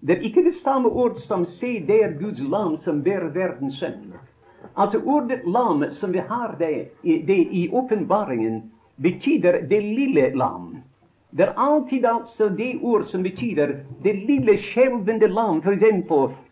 Det 0.00 0.16
er 0.16 0.24
ikke 0.26 0.42
det 0.48 0.54
samme 0.64 0.88
ord 0.88 1.20
som 1.28 1.44
'se 1.46 1.80
der 1.86 2.18
Guds 2.20 2.40
lam 2.40 2.76
som 2.84 3.02
bærer 3.02 3.28
verdens 3.28 3.82
synd'. 3.82 4.31
Altså 4.74 4.98
ordet 5.04 5.44
lam 5.44 5.84
som 6.00 6.12
vi 6.12 6.18
har 6.18 6.56
det, 6.58 6.88
det 7.02 7.38
i 7.50 7.68
åpenbaringen, 7.72 8.62
betyr 8.96 9.66
det 9.68 9.80
lille 9.80 10.30
lam. 10.34 10.76
Det 11.30 11.42
er 11.42 11.52
alltid 11.56 12.04
altså 12.04 12.48
det 12.48 12.78
ord 12.82 13.04
som 13.08 13.22
betyr 13.22 13.76
det 14.04 14.12
lille 14.28 14.58
skjelvende 14.60 15.28
lam, 15.28 15.62
f.eks., 15.64 16.02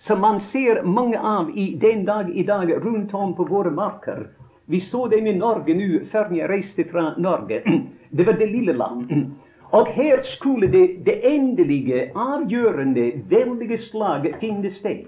som 0.06 0.20
man 0.20 0.40
ser 0.52 0.82
mange 0.82 1.18
av 1.18 1.50
i 1.54 1.74
den 1.76 2.04
dag 2.04 2.30
i 2.36 2.42
dag 2.42 2.72
rundt 2.84 3.14
om 3.14 3.34
på 3.34 3.44
våre 3.44 3.70
marker. 3.70 4.26
Vi 4.66 4.80
så 4.80 5.06
dem 5.08 5.26
i 5.26 5.34
Norge 5.36 5.74
nå 5.74 6.06
før 6.12 6.32
jeg 6.32 6.48
reiste 6.48 6.84
fra 6.92 7.14
Norge. 7.18 7.62
Det 8.16 8.26
var 8.26 8.38
det 8.38 8.46
lille 8.46 8.72
lam. 8.72 9.04
Og 9.76 9.86
her 9.94 10.22
skulle 10.36 10.66
det, 10.66 11.04
det 11.06 11.20
endelige, 11.24 12.10
avgjørende, 12.14 13.12
veldige 13.30 13.78
slaget 13.90 14.40
finne 14.40 14.70
sted. 14.70 15.04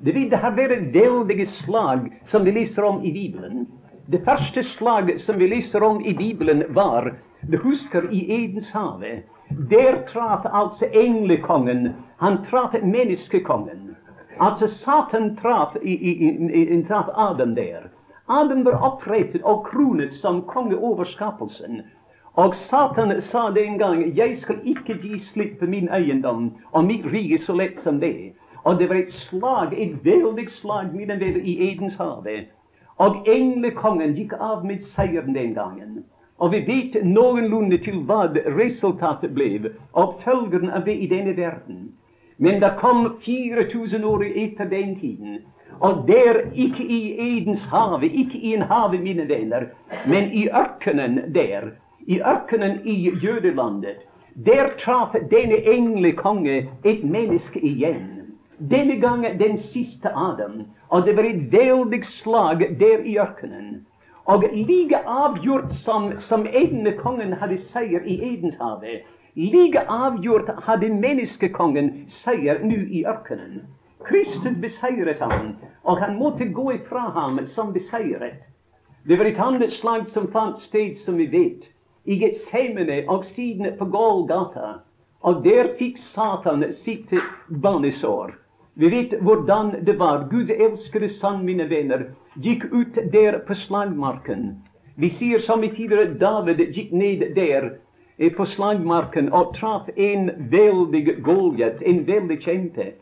Det 0.00 0.14
vil 0.14 0.34
ha 0.36 0.50
vært 0.50 0.92
veldige 0.94 1.46
slag 1.62 2.08
som 2.30 2.44
vi 2.44 2.52
leser 2.52 2.84
om 2.84 3.04
i 3.04 3.12
Bibelen. 3.12 3.66
Det 4.06 4.24
første 4.24 4.64
slag 4.76 5.12
som 5.26 5.38
vi 5.38 5.46
leser 5.46 5.82
om 5.82 6.00
i 6.04 6.14
Bibelen, 6.14 6.64
var 6.74 7.14
Du 7.50 7.58
husker 7.58 8.08
i 8.10 8.20
Edens 8.30 8.70
hage. 8.70 9.22
Der 9.70 10.02
traff 10.12 10.46
altså 10.46 10.86
englekongen. 10.92 11.94
Han 12.18 12.44
traff 12.50 12.74
menneskekongen. 12.82 13.96
Altså 14.40 14.68
Satan 14.68 15.36
traff, 15.36 15.74
traff 16.88 17.08
Adam 17.14 17.54
der. 17.54 17.90
Adam 18.28 18.64
var 18.64 18.78
opprettet 18.82 19.42
og 19.42 19.66
kronet 19.66 20.14
som 20.20 20.42
konge 20.42 20.76
over 20.76 21.04
skapelsen. 21.04 21.82
Og 22.34 22.54
Satan 22.54 23.22
sa 23.22 23.50
den 23.50 23.78
gang 23.78 24.16
'Jeg 24.16 24.38
skal 24.38 24.56
ikke 24.64 24.94
gi 25.02 25.18
slipp 25.18 25.58
på 25.58 25.66
min 25.66 25.88
eiendom 25.88 26.52
og 26.72 26.84
mitt 26.84 27.04
rike 27.06 27.38
så 27.38 27.52
lett 27.52 27.82
som 27.82 28.00
det'. 28.00 28.32
Og 28.64 28.78
det 28.78 28.88
var 28.88 28.96
et 28.96 29.12
slag, 29.12 29.72
et 29.76 30.04
veldig 30.04 30.50
slag, 30.60 30.94
mine 30.94 31.20
venner, 31.20 31.40
i 31.40 31.70
Edens 31.70 31.94
hage. 31.98 32.46
Og 32.98 33.26
englekongen 33.28 34.14
gikk 34.14 34.36
av 34.38 34.66
med 34.66 34.84
seieren 34.94 35.34
den 35.34 35.54
gangen. 35.54 36.04
Og 36.38 36.52
vi 36.52 36.60
vet 36.66 37.04
noenlunde 37.06 37.78
til 37.82 38.02
hva 38.06 38.28
resultatet 38.58 39.34
ble, 39.34 39.72
og 39.92 40.20
følgeren 40.24 40.70
av 40.70 40.86
det 40.86 40.94
i 40.94 41.08
denne 41.10 41.36
verden. 41.36 41.90
Men 42.38 42.60
det 42.62 42.72
kom 42.78 43.04
4000 43.24 44.04
år 44.04 44.24
etter 44.30 44.70
den 44.70 44.96
tiden. 45.00 45.42
Og 45.80 46.04
der, 46.08 46.40
ikke 46.54 46.84
i 46.84 47.00
Edens 47.18 47.62
hage, 47.70 48.06
ikke 48.06 48.38
i 48.38 48.54
en 48.54 48.62
hage, 48.62 48.98
mine 48.98 49.28
venner, 49.28 49.66
men 50.06 50.30
i 50.32 50.48
ørkenen 50.48 51.34
der, 51.34 51.72
i 52.06 52.20
ørkenen 52.20 52.80
i 52.84 53.10
jødelandet, 53.22 54.02
der 54.46 54.70
traff 54.84 55.14
denne 55.30 55.58
englekonge 55.66 56.68
et 56.84 57.04
menneske 57.04 57.60
igjen. 57.60 58.21
Denne 58.70 58.96
gangen 59.00 59.38
den 59.38 59.58
siste 59.58 60.10
Adam. 60.14 60.60
Og 60.88 61.06
det 61.06 61.16
var 61.16 61.26
et 61.26 61.52
veldig 61.52 62.02
slag 62.22 62.60
der 62.80 63.02
i 63.04 63.16
ørkenen. 63.18 63.86
Og 64.24 64.44
like 64.52 64.98
avgjort 65.06 65.74
som, 65.84 66.12
som 66.28 66.46
kongen 67.02 67.32
hadde 67.32 67.58
seier 67.72 68.04
i 68.06 68.20
Edenshavet, 68.22 69.02
like 69.34 69.80
avgjort 69.88 70.50
hadde 70.62 70.88
menneskekongen 70.94 72.06
seier 72.22 72.62
nå 72.62 72.78
i 72.86 73.04
ørkenen. 73.04 73.66
Kristus 74.04 74.58
beseiret 74.60 75.18
ham, 75.18 75.56
og 75.82 75.98
han 75.98 76.18
måtte 76.18 76.44
gå 76.44 76.72
ifra 76.72 77.10
ham 77.10 77.40
som 77.54 77.72
beseiret. 77.72 78.42
Det 79.08 79.18
var 79.18 79.24
et 79.24 79.38
annet 79.38 79.72
slag 79.72 80.06
som 80.14 80.30
fant 80.30 80.60
sted, 80.68 80.96
som 81.04 81.18
vi 81.18 81.26
vet, 81.26 81.66
i 82.04 82.18
Getsemane 82.18 83.02
og 83.08 83.24
siden 83.34 83.74
på 83.78 83.84
Golgata. 83.84 84.82
Og 85.22 85.42
der 85.44 85.74
fikk 85.78 85.98
Satan 86.14 86.64
sitt 86.84 87.10
banesår. 87.62 88.41
Vi 88.74 88.88
vet 88.88 89.20
hvordan 89.20 89.74
det 89.84 89.98
var. 89.98 90.28
Gud 90.30 90.50
elskede 90.50 91.08
sann, 91.20 91.44
mine 91.44 91.68
venner, 91.68 92.06
gikk 92.34 92.64
ut 92.72 92.96
der 93.12 93.38
på 93.46 93.54
slagmarken. 93.66 94.56
Vi 94.96 95.10
sier 95.18 95.40
som 95.44 95.64
i 95.64 95.68
tidligere 95.68 96.14
David 96.20 96.60
gikk 96.72 96.92
ned 96.92 97.34
der 97.36 97.70
eh, 98.18 98.32
på 98.32 98.46
slagmarken 98.54 99.32
og 99.32 99.54
traff 99.58 99.88
en 99.96 100.30
veldig 100.52 101.22
Goliat, 101.24 101.82
en 101.82 102.04
veldig 102.06 102.38
kjempe. 102.44 102.92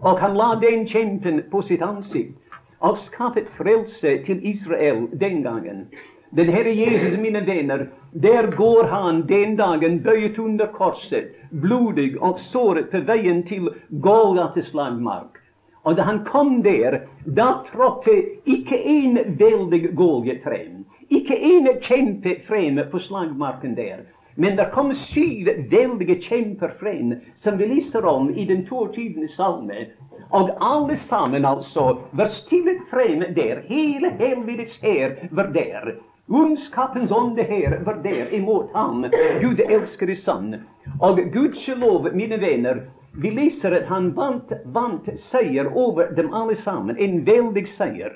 Og 0.00 0.20
han 0.20 0.36
la 0.36 0.54
den 0.62 0.86
kjempen 0.88 1.42
på 1.50 1.62
sitt 1.68 1.82
ansikt 1.82 2.36
og 2.80 3.00
skaffet 3.08 3.48
frelse 3.58 4.12
til 4.26 4.44
Israel 4.46 5.08
den 5.20 5.42
gangen. 5.42 5.88
Den 6.30 6.48
Herre 6.48 6.72
Jesus, 6.72 7.18
mine 7.18 7.40
venner, 7.40 7.86
der 8.12 8.46
går 8.56 8.84
han 8.84 9.26
den 9.26 9.56
dagen 9.56 10.02
bøyet 10.02 10.38
under 10.38 10.66
korset, 10.66 11.30
blodig 11.50 12.18
og 12.20 12.40
såret 12.52 12.90
på 12.92 13.00
veien 13.08 13.42
til 13.48 13.70
Golgates 14.04 14.68
slagmark. 14.68 15.40
Og 15.88 15.96
da 15.96 16.04
han 16.04 16.20
kom 16.28 16.60
der, 16.62 16.98
da 17.24 17.46
trådte 17.70 18.12
ikke 18.44 18.76
en 18.76 19.16
veldig 19.40 19.94
Golgat 19.96 20.44
frem. 20.44 20.84
Ikke 21.08 21.38
en 21.54 21.68
kjempe 21.80 22.34
frem 22.48 22.80
på 22.90 23.00
slagmarken 23.06 23.76
der. 23.76 24.04
Men 24.36 24.56
det 24.56 24.68
kom 24.74 24.92
syv 25.08 25.48
veldige 25.70 26.20
kjemper 26.28 26.76
frem, 26.78 27.16
som 27.42 27.56
vi 27.58 27.66
leser 27.72 28.04
om 28.06 28.28
i 28.30 28.44
den 28.44 28.66
22. 28.68 29.26
salme. 29.32 29.88
Og 30.30 30.52
alle 30.60 30.98
sammen 31.08 31.48
altså 31.48 31.88
var 32.12 32.30
stillet 32.44 32.84
frem 32.92 33.24
der. 33.34 33.64
Hele 33.66 34.12
helvetes 34.20 34.76
hær 34.84 35.16
var 35.32 35.50
der. 35.56 35.96
Ondskapens 36.28 37.10
ånde 37.10 37.42
her 37.42 37.78
var 37.84 38.02
der 38.02 38.34
imot 38.34 38.72
ham, 38.72 39.06
Gud 39.40 39.60
elskede 39.60 40.16
sann. 40.16 40.54
Og 41.00 41.20
gudskjelov, 41.32 42.10
mine 42.12 42.36
venner, 42.40 42.82
vi 43.16 43.30
leser 43.30 43.72
at 43.72 43.88
han 43.88 44.10
vant, 44.16 44.52
vant 44.64 45.08
seier 45.30 45.70
over 45.72 46.12
dem 46.16 46.28
alle 46.34 46.56
sammen. 46.64 46.98
En 46.98 47.24
veldig 47.24 47.64
seier. 47.78 48.12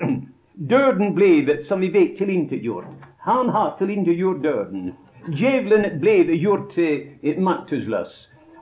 Døden 0.53 1.15
ble, 1.15 1.57
som 1.67 1.81
vi 1.81 1.89
vet, 1.89 2.13
tilintetgjort. 2.17 2.85
Han 3.25 3.49
har 3.49 3.73
tilintetgjort 3.79 4.43
døden. 4.43 4.93
Djevelen 5.27 5.99
ble 6.01 6.17
gjort 6.35 6.77
eh, 6.77 7.39
maktesløs, 7.39 8.13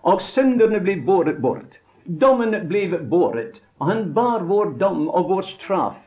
og 0.05 0.22
synderne 0.31 0.79
ble 0.79 1.00
båret 1.05 1.41
bort. 1.41 1.79
Dommen 2.05 2.55
ble 2.70 2.86
båret, 3.10 3.58
og 3.81 3.89
han 3.89 4.03
bar 4.13 4.46
vår 4.48 4.77
dom 4.79 5.08
og 5.10 5.29
vår 5.34 5.50
straff. 5.58 5.98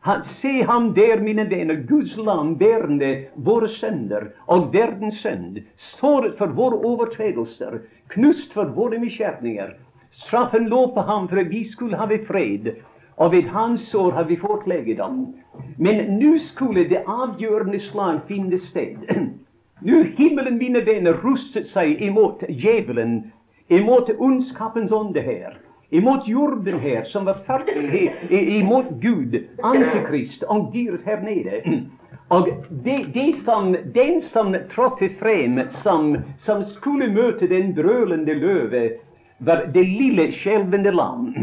Han, 0.00 0.24
se 0.40 0.62
ham 0.62 0.92
der, 0.94 1.20
mine 1.20 1.44
venner, 1.50 1.74
Guds 1.74 2.16
lam 2.16 2.54
bærende 2.58 3.24
våre 3.34 3.68
sønder 3.68 4.30
og 4.46 4.70
verdens 4.72 5.18
sønn, 5.22 5.58
såret 5.98 6.36
for 6.38 6.54
våre 6.54 6.78
overtredelser, 6.86 7.80
knust 8.14 8.54
for 8.54 8.70
våre 8.76 9.00
misgjerninger. 9.02 9.74
Straffen 10.22 10.68
lå 10.70 10.86
på 10.94 11.02
ham 11.02 11.28
for 11.28 11.42
at 11.42 11.50
vi 11.50 11.64
skulle 11.72 11.98
ha 11.98 12.06
fred, 12.28 12.70
og 13.18 13.32
ved 13.32 13.50
hans 13.50 13.90
sår 13.90 14.10
har 14.10 14.24
vi 14.24 14.36
fått 14.36 14.66
legedom. 14.66 15.34
Men 15.78 16.18
nå 16.18 16.38
skulle 16.52 16.86
det 16.88 17.02
avgjørende 17.06 17.80
slag 17.90 18.22
finne 18.28 18.58
sted. 18.70 19.02
Nå 19.88 20.02
himmelen, 20.18 20.58
mine 20.58 20.80
venner, 20.86 21.18
rustet 21.22 21.68
seg 21.70 22.00
imot 22.02 22.42
djevelen, 22.48 23.32
imot 23.70 24.10
ondskapens 24.18 24.92
ånde 24.92 25.22
her, 25.22 25.58
imot 25.90 26.28
jorden 26.28 26.78
her, 26.80 27.04
som 27.04 27.24
var 27.24 27.38
ferdig 27.46 28.12
imot 28.30 28.90
Gud, 29.02 29.38
Antikrist 29.64 30.42
og 30.42 30.70
dyret 30.74 31.00
her 31.04 31.20
nede. 31.20 31.84
Og 32.28 32.48
det, 32.84 33.14
de 33.14 33.34
som, 33.44 33.76
den 33.94 34.22
som 34.22 34.54
trådte 34.74 35.10
frem, 35.20 35.60
som, 35.82 36.16
som, 36.44 36.64
skulle 36.76 37.08
møte 37.12 37.48
den 37.48 37.74
brølende 37.74 38.34
løve, 38.34 38.90
var 39.38 39.64
det 39.74 39.86
lille 39.86 40.32
skjelvende 40.32 40.92
lam. 40.92 41.34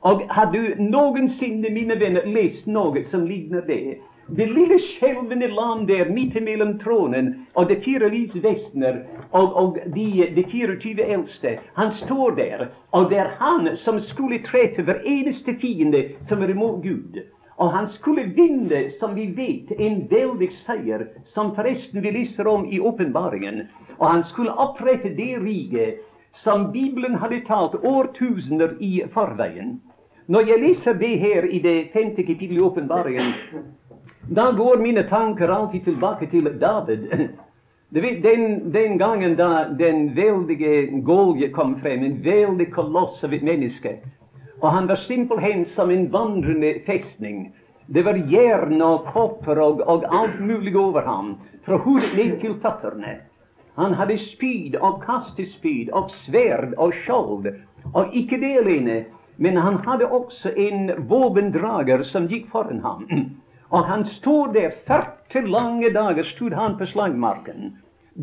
Og 0.00 0.22
har 0.30 0.52
du 0.52 0.60
noensinne, 0.78 1.70
mine 1.70 1.96
venner, 2.00 2.26
lest 2.26 2.66
noe 2.66 3.04
som 3.10 3.24
ligner 3.26 3.64
det? 3.66 3.98
Det 4.36 4.46
lille 4.46 4.76
skjelvende 4.78 5.46
lam 5.48 5.86
der 5.88 6.10
midt 6.12 6.34
mellom 6.44 6.74
tronen 6.82 7.30
og 7.56 7.70
de 7.70 7.78
fire 7.80 8.10
livsvesener 8.12 8.98
og, 9.32 9.54
og 9.56 9.78
de, 9.94 10.04
de 10.36 10.44
24 10.50 11.06
eldste, 11.14 11.54
han 11.76 11.94
står 12.02 12.36
der, 12.36 12.66
og 12.92 13.08
det 13.10 13.18
er 13.22 13.30
han 13.40 13.70
som 13.84 14.00
skulle 14.10 14.42
tre 14.44 14.66
til 14.74 14.84
hver 14.84 15.00
eneste 15.00 15.54
fiende 15.62 16.02
som 16.28 16.42
er 16.44 16.52
imot 16.52 16.82
Gud. 16.84 17.16
Og 17.56 17.72
han 17.72 17.88
skulle 17.96 18.28
vinne, 18.36 18.84
som 19.00 19.16
vi 19.16 19.26
vet, 19.34 19.72
en 19.80 20.04
veldig 20.10 20.50
seier, 20.60 21.08
som 21.34 21.54
forresten 21.56 22.04
vi 22.04 22.12
leser 22.14 22.46
om 22.46 22.68
i 22.68 22.78
åpenbaringen. 22.78 23.64
Og 23.98 24.06
han 24.10 24.22
skulle 24.28 24.52
opprette 24.52 25.10
det 25.16 25.32
riket 25.42 26.04
som 26.44 26.68
Bibelen 26.72 27.16
hadde 27.18 27.40
talt 27.48 27.80
årtusener 27.80 28.76
i 28.78 29.00
forveien. 29.10 29.80
Når 30.28 30.46
jeg 30.52 30.60
leser 30.60 31.00
det 31.00 31.14
her 31.18 31.48
i 31.48 31.58
det 31.64 31.76
femte 31.96 32.22
kapittelet 32.22 32.60
i 32.60 32.66
åpenbaringen, 32.68 33.34
da 34.28 34.52
går 34.52 34.76
mine 34.76 35.02
tanker 35.02 35.48
alltid 35.48 35.84
tilbake 35.84 36.26
til 36.26 36.58
David. 36.60 37.28
Den, 38.22 38.72
den 38.72 38.98
gangen 38.98 39.36
da 39.36 39.64
den 39.78 40.14
veldige 40.16 41.00
Golje 41.02 41.48
kom 41.48 41.78
frem, 41.80 42.04
en 42.04 42.18
veldig 42.24 42.66
koloss 42.74 43.22
av 43.24 43.32
et 43.32 43.42
menneske, 43.42 43.94
og 44.60 44.68
han 44.74 44.90
var 44.90 45.00
simpelthen 45.06 45.64
som 45.72 45.90
en 45.90 46.10
vandrende 46.12 46.74
festning. 46.84 47.46
Det 47.86 48.04
var 48.04 48.20
jern 48.28 48.82
og 48.84 49.08
kopper 49.14 49.62
og, 49.64 49.80
og 49.88 50.04
alt 50.12 50.40
mulig 50.44 50.76
over 50.76 51.08
ham, 51.08 51.38
fra 51.64 51.80
hodet 51.80 52.12
ned 52.16 52.36
til 52.42 52.58
føttene. 52.60 53.16
Han 53.80 53.96
hadde 53.96 54.18
spyd 54.34 54.76
og 54.82 55.00
kastespyd 55.06 55.88
og 55.96 56.12
sverd 56.26 56.74
og 56.76 56.92
skjold, 57.06 57.48
og 57.94 58.12
ikke 58.12 58.36
det 58.42 58.56
alene, 58.60 59.04
men 59.38 59.56
han 59.56 59.80
hadde 59.86 60.12
også 60.12 60.52
en 60.52 60.90
våpendrager 61.08 62.04
som 62.12 62.28
gikk 62.28 62.50
foran 62.52 62.84
ham. 62.84 63.06
Og 63.70 63.84
han 63.84 64.06
stod 64.18 64.54
der 64.54 64.70
40 64.86 65.46
lange 65.46 65.92
dager 65.92 66.24
stod 66.24 66.52
han 66.56 66.78
på 66.78 66.86
slagmarken. 66.86 67.76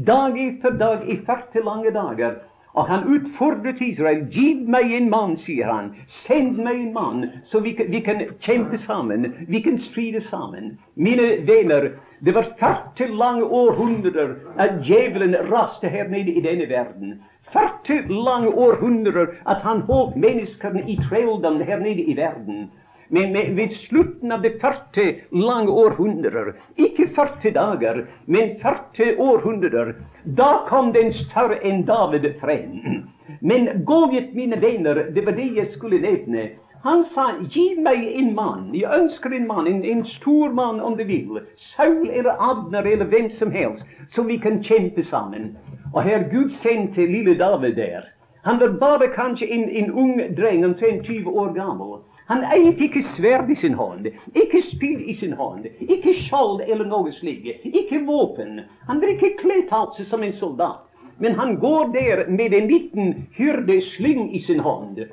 Dag 0.08 0.38
etter 0.42 0.78
dag 0.80 1.06
i 1.10 1.18
40 1.26 1.64
lange 1.64 1.92
dager. 1.94 2.36
Og 2.76 2.88
han 2.88 3.06
utfordret 3.08 3.80
Israel. 3.82 4.26
Giv 4.32 4.66
meg 4.68 4.92
en 4.92 5.10
mann, 5.10 5.38
sier 5.40 5.70
han. 5.72 5.94
Send 6.26 6.58
meg 6.60 6.82
en 6.82 6.94
mann, 6.94 7.22
så 7.48 7.62
vi, 7.64 7.72
vi 7.88 8.02
kan 8.04 8.20
kjempe 8.44 8.78
sammen. 8.84 9.30
Vi 9.48 9.62
kan 9.64 9.80
stride 9.80 10.22
sammen. 10.28 10.74
Mine 10.96 11.30
venner, 11.48 11.94
det 12.20 12.36
var 12.36 12.52
40 12.60 13.16
lange 13.16 13.44
århundrer 13.44 14.36
at 14.60 14.82
djevelen 14.84 15.38
raste 15.52 15.88
her 15.88 16.10
nede 16.12 16.36
i 16.36 16.44
denne 16.44 16.68
verden. 16.70 17.22
40 17.54 18.12
lange 18.12 18.52
århundrer 18.52 19.38
at 19.48 19.64
han 19.64 19.86
holdt 19.88 20.18
menneskene 20.20 20.84
i 20.90 21.00
trelldom 21.08 21.62
her 21.62 21.80
nede 21.80 22.04
i 22.04 22.18
verden. 22.18 22.72
Men 23.10 23.34
ved 23.56 23.72
slutten 23.88 24.32
av 24.32 24.42
det 24.42 24.56
40 24.62 25.16
lange 25.32 25.72
århundrer, 25.72 26.54
ikke 26.76 27.08
40 27.16 27.52
dager, 27.54 28.06
men 28.26 28.56
40 28.62 29.20
århundrer, 29.22 29.96
da 30.24 30.66
kom 30.70 30.92
den 30.94 31.14
større 31.14 31.60
enn 31.62 31.86
David 31.86 32.32
frem. 32.42 33.06
Men 33.42 33.70
Goliat, 33.86 34.34
mine 34.34 34.62
venner, 34.62 35.06
det 35.14 35.26
var 35.26 35.38
det 35.38 35.52
jeg 35.56 35.68
skulle 35.76 36.02
nevne. 36.02 36.50
Han 36.86 37.06
sa, 37.14 37.32
gi 37.50 37.76
meg 37.82 38.04
en 38.14 38.34
mann, 38.38 38.66
jeg 38.78 38.90
ønsker 38.94 39.34
en 39.34 39.48
mann, 39.50 39.68
en, 39.68 39.80
en 39.86 40.04
stor 40.20 40.54
mann 40.54 40.82
om 40.86 40.98
du 40.98 41.02
vil, 41.06 41.40
Saul 41.74 42.10
eller 42.10 42.38
Abner 42.38 42.86
eller 42.86 43.10
hvem 43.10 43.32
som 43.40 43.50
helst, 43.52 43.82
så 44.14 44.22
vi 44.22 44.38
kan 44.38 44.62
kjempe 44.64 45.06
sammen. 45.10 45.56
Og 45.94 46.04
her 46.06 46.28
Gud 46.30 46.54
sendte 46.62 47.08
lille 47.10 47.38
David 47.40 47.74
der. 47.82 48.06
Han 48.46 48.60
var 48.62 48.78
bare 48.78 49.08
kanskje 49.16 49.50
en, 49.50 49.70
en 49.70 49.92
ung 49.92 50.22
dreng, 50.38 50.66
omtrent 50.66 51.08
20 51.10 51.30
år 51.30 51.54
gammel. 51.58 52.04
Han 52.28 52.42
eide 52.50 52.88
ikke 52.88 53.04
sverd 53.14 53.50
i 53.54 53.56
sin 53.62 53.76
hånd, 53.78 54.08
ikke 54.34 54.62
spyd 54.72 55.02
i 55.06 55.14
sin 55.20 55.36
hånd, 55.38 55.68
ikke 55.80 56.14
skjold 56.24 56.64
eller 56.66 56.88
noe 56.90 57.12
slikt, 57.20 57.68
ikke 57.70 58.02
våpen. 58.08 58.64
Han 58.88 59.02
var 59.02 59.12
ikke 59.14 59.36
kledd 59.44 59.70
altså 59.70 60.08
som 60.10 60.26
en 60.26 60.34
soldat, 60.40 60.82
men 61.22 61.38
han 61.38 61.60
går 61.62 61.92
der 61.94 62.24
med 62.30 62.54
en 62.58 62.72
liten 62.72 63.14
hyrdeslyng 63.38 64.32
i 64.34 64.42
sin 64.48 64.64
hånd. 64.66 65.04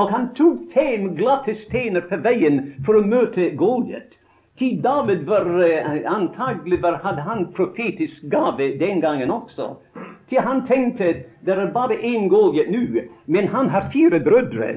Og 0.00 0.08
han 0.08 0.30
tok 0.38 0.72
fem 0.72 1.10
glatte 1.18 1.54
stener 1.66 2.08
på 2.08 2.16
veien 2.24 2.62
for 2.86 2.96
å 2.96 3.04
møte 3.04 3.50
Goliat. 3.60 4.16
Til 4.56 4.80
David 4.84 5.26
var 5.28 5.44
uh, 5.44 6.00
antagelig 6.08 6.78
var, 6.80 7.02
hadde 7.04 7.24
han 7.26 7.46
profetisk 7.56 8.24
gave 8.32 8.70
den 8.80 9.04
gangen 9.04 9.32
også. 9.32 9.74
Til 10.32 10.40
han 10.40 10.64
tenkte 10.68 11.12
det 11.44 11.52
er 11.52 11.72
bare 11.76 12.00
én 12.00 12.30
Goliat 12.32 12.72
nå, 12.72 13.04
men 13.26 13.52
han 13.52 13.68
har 13.68 13.90
fire 13.92 14.20
brødre. 14.24 14.72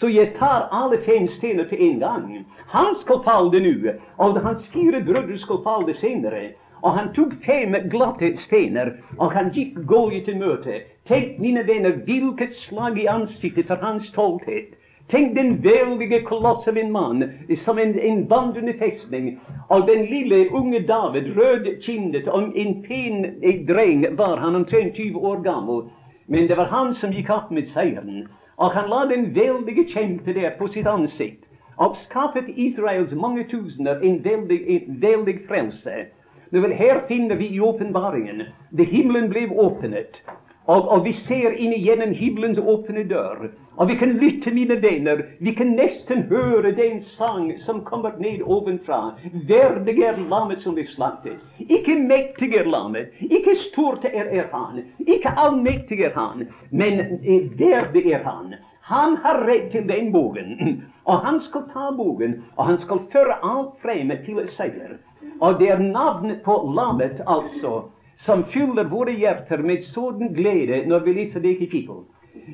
Så 0.00 0.08
jeg 0.08 0.34
tar 0.38 0.68
alle 0.72 0.98
fem 1.04 1.28
stener 1.38 1.64
til 1.64 1.82
en 1.82 2.00
gang. 2.00 2.46
Han 2.68 2.96
skal 3.00 3.22
falle 3.24 3.60
nå, 3.64 3.92
og 4.18 4.40
hans 4.44 4.68
fire 4.74 5.00
brødre 5.06 5.38
skal 5.38 5.62
falle 5.64 5.94
senere. 6.00 6.50
Og 6.82 6.92
han 6.92 7.12
tok 7.16 7.32
fem 7.46 7.74
glatte 7.90 8.36
stener, 8.44 8.92
og 9.18 9.32
han 9.32 9.48
gikk 9.54 9.78
Golje 9.88 10.20
til 10.26 10.36
møte. 10.36 10.82
Tenk, 11.08 11.38
mine 11.40 11.64
venner, 11.66 11.96
hvilket 12.04 12.52
slag 12.66 12.98
i 12.98 13.08
ansiktet 13.08 13.66
for 13.66 13.80
hans 13.80 14.04
stolthet. 14.12 14.76
Tenk 15.08 15.36
den 15.36 15.62
veldige 15.64 16.20
koloss 16.26 16.66
av 16.68 16.76
en 16.76 16.92
mann 16.92 17.24
som 17.64 17.78
en, 17.78 17.94
en 17.98 18.24
vandrende 18.30 18.74
festning. 18.78 19.36
Og 19.70 19.86
den 19.86 20.04
lille 20.10 20.48
unge 20.50 20.82
David, 20.88 21.30
rødkinnet 21.38 22.28
og 22.28 22.56
en 22.58 22.80
pen 22.82 23.22
dreng, 23.68 24.04
var 24.18 24.42
han 24.42 24.58
omtrent 24.58 24.98
20 24.98 25.28
år 25.30 25.44
gammel. 25.46 25.86
Men 26.26 26.48
det 26.50 26.58
var 26.58 26.74
han 26.74 26.92
som 27.00 27.14
gikk 27.14 27.30
opp 27.30 27.54
med 27.54 27.70
seieren. 27.70 28.26
Og 28.56 28.72
han 28.72 28.88
la 28.88 29.04
den 29.08 29.34
veldige 29.34 29.84
kjempe 29.92 30.32
der 30.32 30.56
på 30.58 30.68
sitt 30.72 30.86
ansikt. 30.86 31.44
Og 31.76 31.96
skaffet 32.06 32.48
Israels 32.48 33.12
mange 33.12 33.44
tusener 33.50 34.00
en 34.00 34.22
veldig, 34.24 34.60
en 34.76 35.00
veldig 35.02 35.38
frelse. 35.48 36.06
Nå 36.50 36.60
vel, 36.60 36.72
Her 36.72 37.02
finner 37.08 37.36
vi 37.36 37.50
i 37.52 37.60
åpenbaringen 37.60 38.46
det 38.70 38.86
himmelen 38.86 39.28
ble 39.30 39.48
åpnet. 39.52 40.22
Og, 40.66 40.88
og, 40.88 41.04
vi 41.04 41.12
ser 41.26 41.52
inn 41.52 41.74
gjennom 41.76 42.14
himmelens 42.14 42.58
åpne 42.58 43.04
dør. 43.10 43.50
Og 43.76 43.88
vi 43.88 43.96
kan 44.00 44.12
lytte, 44.16 44.50
mine 44.50 44.76
venner. 44.82 45.22
Vi 45.38 45.52
kan 45.54 45.74
nesten 45.76 46.22
høre 46.30 46.72
den 46.72 47.02
sang 47.16 47.50
som 47.66 47.82
kommer 47.84 48.16
ned 48.18 48.40
ovenfra. 48.42 49.00
Verdig 49.48 49.98
er 50.02 50.20
lammet 50.30 50.62
som 50.64 50.74
blir 50.78 50.88
slaktet. 50.94 51.42
Ikke 51.60 51.98
mektig 52.00 52.54
er 52.56 52.68
lammet. 52.72 53.12
Ikke 53.20 53.56
stort 53.66 54.04
er, 54.08 54.30
er 54.32 54.48
han. 54.52 54.80
Ikke 55.06 55.32
allmektig 55.36 56.00
er 56.08 56.16
han. 56.16 56.46
Men 56.70 57.00
eh, 57.20 57.50
verdig 57.58 58.06
er 58.16 58.24
han. 58.24 58.54
Han 58.88 59.16
har 59.24 59.42
rett 59.44 59.72
til 59.72 59.84
den 59.88 60.12
bogen. 60.12 60.86
Og 61.04 61.20
han 61.26 61.42
skal 61.44 61.68
ta 61.72 61.90
bogen, 61.94 62.40
og 62.56 62.64
han 62.66 62.80
skal 62.82 63.04
føre 63.12 63.36
alt 63.42 63.76
frem 63.82 64.10
til 64.24 64.40
seier. 64.56 64.96
Og 65.40 65.60
det 65.60 65.68
er 65.74 65.82
navnet 65.82 66.40
på 66.46 66.56
lammet, 66.74 67.20
altså 67.26 67.82
som 68.24 68.44
fyller 68.52 68.88
våre 68.88 69.12
hjerter 69.12 69.60
med 69.62 69.84
sådan 69.92 70.32
glede 70.34 70.86
når 70.88 71.04
vi 71.04 71.12
leser 71.12 71.42
det 71.44 71.58
kapittel. 71.58 72.06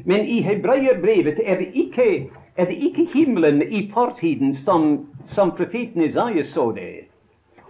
Men 0.04 0.26
i 0.26 0.40
hebreierbrevet 0.42 1.40
er 1.44 1.58
det 1.58 1.70
ikke, 1.74 2.28
er 2.56 2.64
det 2.64 2.76
ikke 2.76 3.06
himmelen 3.14 3.62
i 3.62 3.90
fortiden 3.94 4.56
som, 4.64 5.06
som 5.34 5.50
profeten 5.50 6.02
Isaiah 6.02 6.44
så 6.44 6.72
det. 6.72 7.08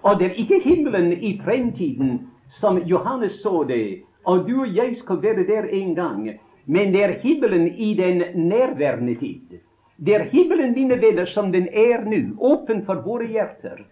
Og 0.03 0.19
det 0.19 0.27
er 0.27 0.41
ikke 0.43 0.61
himmelen 0.65 1.13
i 1.13 1.41
fremtiden 1.45 2.21
som 2.61 2.79
Johannes 2.79 3.33
så 3.43 3.65
det. 3.69 4.03
Og 4.25 4.49
du 4.49 4.61
og 4.61 4.77
jeg 4.77 4.97
skal 4.97 5.23
være 5.23 5.47
der 5.47 5.69
en 5.73 5.95
gang. 5.95 6.31
Men 6.67 6.93
det 6.93 7.05
er 7.05 7.19
himmelen 7.23 7.69
i 7.75 7.95
den 7.95 8.23
nærværende 8.49 9.15
tid. 9.15 9.59
Det 10.07 10.15
er 10.15 10.23
himmelen, 10.23 10.75
mine 10.75 11.01
venner, 11.01 11.27
som 11.27 11.53
den 11.53 11.69
er 11.73 12.05
nå, 12.05 12.35
åpen 12.39 12.85
for 12.87 13.03
våre 13.05 13.27
hjerter. 13.27 13.83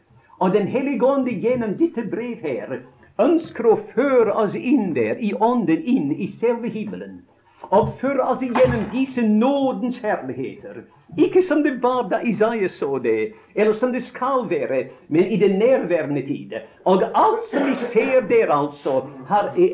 Og 0.40 0.52
Den 0.52 0.66
hellige 0.66 1.06
ånd 1.06 1.28
gjennom 1.28 1.76
dette 1.78 2.02
brev 2.10 2.36
her 2.42 2.80
ønsker 3.18 3.66
å 3.66 3.78
føre 3.94 4.32
oss 4.32 4.54
inn 4.54 4.94
der, 4.94 5.18
i 5.20 5.34
ånden, 5.34 5.82
inn 5.84 6.12
i 6.12 6.30
selve 6.40 6.70
himmelen. 6.72 7.20
Og 7.70 7.92
føre 8.00 8.24
oss 8.32 8.40
gjennom 8.42 8.88
disse 8.92 9.22
nådens 9.22 9.98
herligheter. 10.02 10.82
Ikke 11.18 11.42
som 11.48 11.62
det 11.62 11.82
var 11.82 12.08
da 12.10 12.20
Isaiah 12.26 12.70
så 12.70 12.98
det, 12.98 13.32
eller 13.54 13.72
som 13.72 13.92
det 13.92 14.02
skal 14.04 14.50
være, 14.50 14.84
men 15.08 15.26
i 15.26 15.36
den 15.36 15.58
nærværende 15.58 16.22
tid. 16.22 16.52
Og 16.84 17.02
alt 17.02 17.46
som 17.50 17.66
vi 17.66 17.74
ser 17.92 18.20
der, 18.20 18.52
altså, 18.52 19.02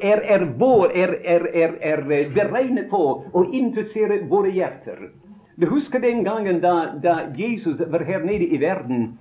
er, 0.02 0.20
er, 0.24 0.44
vår, 0.58 0.90
er, 0.94 1.14
er, 1.80 2.02
beregnet 2.34 2.88
på 2.90 3.02
å 3.32 3.44
interessere 3.52 4.24
våre 4.28 4.50
hjerter. 4.50 5.08
Du 5.60 5.68
husker 5.68 5.98
den 5.98 6.24
gangen 6.24 6.60
da, 6.60 6.74
da 7.02 7.16
Jesus 7.36 7.80
var 7.90 8.04
her 8.04 8.24
nede 8.24 8.44
i 8.44 8.60
verden, 8.60 9.18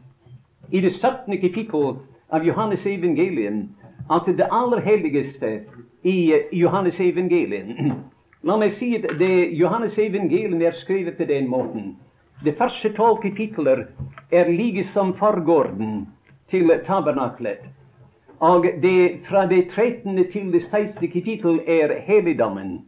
i 0.72 0.82
det 0.82 0.92
17. 0.92 1.38
kapittel 1.42 1.96
av 2.30 2.44
Johannes 2.44 2.86
evangelium 2.86 3.70
at 4.10 4.28
det 4.38 4.48
aller 4.52 4.82
helligste 4.82 5.60
i 6.04 6.34
Johannes 6.52 7.00
evangelium 7.00 7.94
La 8.46 8.60
meg 8.62 8.76
si 8.78 8.92
at 8.94 9.08
det 9.18 9.56
Johannes 9.58 9.96
evangelium 9.98 10.60
er 10.62 10.76
skrevet 10.78 11.18
på 11.18 11.26
den 11.26 11.48
måten. 11.50 11.96
De 12.46 12.52
første 12.54 12.92
tolv 12.94 13.18
kapitler 13.24 13.88
er 14.32 14.52
like 14.54 14.84
som 14.94 15.16
forgården 15.18 16.04
til 16.54 16.70
tabernaklet. 16.86 17.64
Og 18.40 18.68
det, 18.84 19.26
fra 19.26 19.48
det 19.50 19.72
13. 19.72 20.20
til 20.32 20.52
det 20.54 20.62
16. 20.70 21.10
kapittel 21.10 21.60
er 21.66 21.96
helligdommen. 22.06 22.86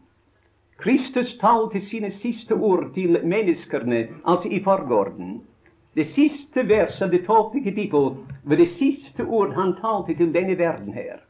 Kristus 0.78 1.38
talte 1.42 1.82
sine 1.90 2.12
siste 2.22 2.54
ord 2.54 2.94
til 2.94 3.18
menneskene, 3.24 4.08
altså 4.26 4.50
i 4.50 4.62
forgården. 4.64 5.42
Det 5.96 6.06
siste 6.14 6.68
verset 6.70 7.02
av 7.02 7.10
det 7.10 7.24
tolvte 7.26 7.64
kapittel 7.66 8.12
var 8.44 8.62
det 8.62 8.70
siste 8.78 9.26
ord 9.26 9.58
han 9.58 9.74
talte 9.82 10.14
til 10.14 10.30
denne 10.34 10.58
verden 10.60 10.94
her. 10.94 11.26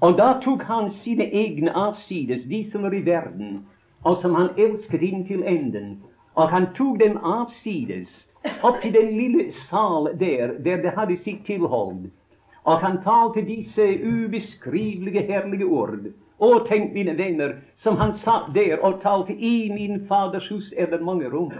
Og 0.00 0.18
da 0.18 0.34
tok 0.44 0.62
han 0.62 0.90
sine 0.90 1.24
egne 1.24 1.72
avsides, 1.76 2.42
de 2.50 2.70
som 2.70 2.82
var 2.82 2.94
i 2.94 3.04
verden, 3.06 3.66
og 4.04 4.18
som 4.22 4.34
han 4.34 4.50
elsket 4.58 5.02
inntil 5.02 5.42
enden. 5.42 6.02
Og 6.34 6.50
han 6.50 6.66
tok 6.76 6.98
dem 7.00 7.16
avsides 7.16 8.10
opp 8.62 8.82
til 8.82 8.92
den 8.92 9.14
lille 9.16 9.52
sal 9.68 10.10
der, 10.20 10.58
der 10.64 10.82
det 10.82 10.92
hadde 10.96 11.16
sitt 11.24 11.46
tilhold. 11.46 12.10
Og 12.64 12.80
han 12.80 13.00
talte 13.04 13.44
disse 13.46 13.86
ubeskrivelige, 14.04 15.22
herlige 15.22 15.64
ord. 15.64 16.10
Og 16.38 16.66
tenk, 16.68 16.92
mine 16.92 17.18
venner, 17.18 17.54
som 17.76 17.96
han 17.96 18.16
satt 18.24 18.50
der 18.54 18.82
og 18.82 19.00
talte 19.02 19.32
i 19.32 19.70
min 19.72 20.06
Faders 20.08 20.48
hus 20.50 20.72
eller 20.76 21.00
mange 21.00 21.30
rom 21.32 21.52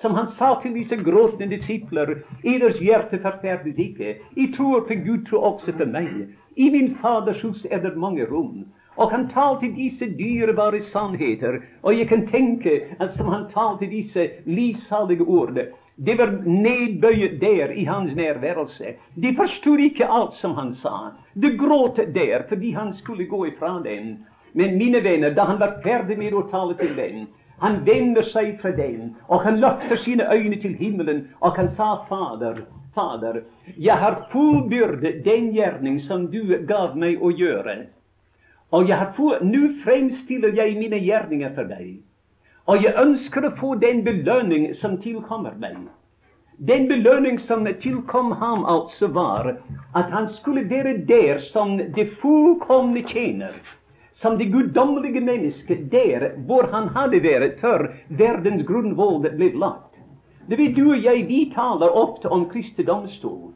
som 0.00 0.14
han 0.14 0.26
sa 0.38 0.60
til 0.62 0.74
disse 0.74 0.96
gråtende 0.96 1.56
disipler, 1.56 2.18
eders 2.44 2.80
hjerte 2.80 3.18
forferdes 3.22 3.78
ikke. 3.80 4.16
I 4.36 4.52
tror 4.56 4.84
på 4.88 4.94
Gud, 5.06 5.24
tro 5.28 5.40
også 5.40 5.72
på 5.72 5.86
meg. 5.88 6.10
I 6.56 6.70
min 6.70 6.94
Faders 7.02 7.42
hus 7.42 7.66
er 7.70 7.78
det 7.84 7.96
mange 7.96 8.26
rom. 8.30 8.64
Og 8.96 9.10
han 9.12 9.28
talte 9.28 9.68
disse 9.76 10.08
dyrebare 10.18 10.80
sannheter. 10.92 11.60
Og 11.82 11.98
jeg 11.98 12.08
kan 12.08 12.26
tenke 12.30 12.80
at 13.00 13.16
som 13.16 13.28
han 13.28 13.50
talte 13.52 13.90
disse 13.90 14.28
livsalige 14.46 15.22
ord, 15.22 15.58
det 15.96 16.18
var 16.18 16.32
nedbøyet 16.44 17.40
der 17.40 17.72
i 17.72 17.84
hans 17.84 18.14
nærværelse. 18.16 18.94
De 19.22 19.34
forsto 19.36 19.76
ikke 19.76 20.08
alt 20.08 20.34
som 20.40 20.54
han 20.54 20.74
sa. 20.74 21.12
De 21.34 21.56
gråt 21.58 22.00
der 22.14 22.48
fordi 22.48 22.70
han 22.72 22.94
skulle 22.94 23.26
gå 23.26 23.46
ifra 23.46 23.82
dem. 23.84 24.16
Men 24.52 24.78
mine 24.78 25.04
venner, 25.04 25.34
da 25.34 25.44
han 25.44 25.60
var 25.60 25.80
ferdig 25.84 26.18
med 26.18 26.32
å 26.32 26.48
tale 26.50 26.76
til 26.80 26.96
dem, 26.96 27.26
han 27.60 27.86
vender 27.86 28.24
seg 28.32 28.58
fra 28.60 28.70
dem, 28.76 29.14
og 29.28 29.44
han 29.44 29.60
løfter 29.60 29.96
sine 30.04 30.24
øyne 30.32 30.56
til 30.60 30.74
himmelen, 30.76 31.22
og 31.40 31.56
han 31.56 31.70
sa, 31.76 32.04
Fader, 32.08 32.62
Fader, 32.96 33.42
jeg 33.76 33.96
har 34.00 34.22
fullbyrdet 34.32 35.20
den 35.24 35.50
gjerning 35.54 36.00
som 36.08 36.30
du 36.32 36.56
gav 36.68 36.96
meg 36.96 37.20
å 37.20 37.30
gjøre. 37.30 37.76
Og 38.72 38.88
jeg 38.88 38.98
har 38.98 39.12
full, 39.18 39.36
nå 39.44 39.68
fremstiller 39.84 40.56
jeg 40.56 40.78
mine 40.80 40.98
gjerninger 41.04 41.52
for 41.54 41.68
deg. 41.70 42.00
Og 42.66 42.82
jeg 42.82 42.96
ønsker 42.98 43.46
å 43.46 43.54
få 43.60 43.76
den 43.84 44.02
belønning 44.06 44.72
som 44.80 44.96
tilkommer 45.04 45.54
meg. 45.60 45.78
Den 46.56 46.88
belønning 46.88 47.38
som 47.44 47.68
tilkom 47.82 48.32
ham, 48.40 48.64
altså 48.64 49.12
var 49.12 49.52
at 49.94 50.10
han 50.10 50.32
skulle 50.40 50.64
være 50.70 50.96
der 51.06 51.44
som 51.52 51.76
det 51.76 52.08
fullkomne 52.22 53.04
tjener 53.12 53.60
som 54.20 54.38
det 54.38 54.44
guddommelige 54.44 55.20
mennesket 55.20 55.90
der 55.92 56.30
hvor 56.48 56.68
han 56.72 56.88
hadde 56.94 57.20
vært 57.24 57.58
før 57.60 57.90
verdens 58.08 58.64
grunnvoll 58.68 59.20
ble 59.26 59.50
lagt. 59.60 59.85
Det 60.48 60.56
vil 60.56 60.74
du 60.76 60.90
og 60.92 61.02
jeg, 61.02 61.24
vi 61.28 61.52
taler 61.54 61.90
ofte 61.90 62.30
om 62.30 62.44
Kristi 62.50 62.84
domstol. 62.86 63.50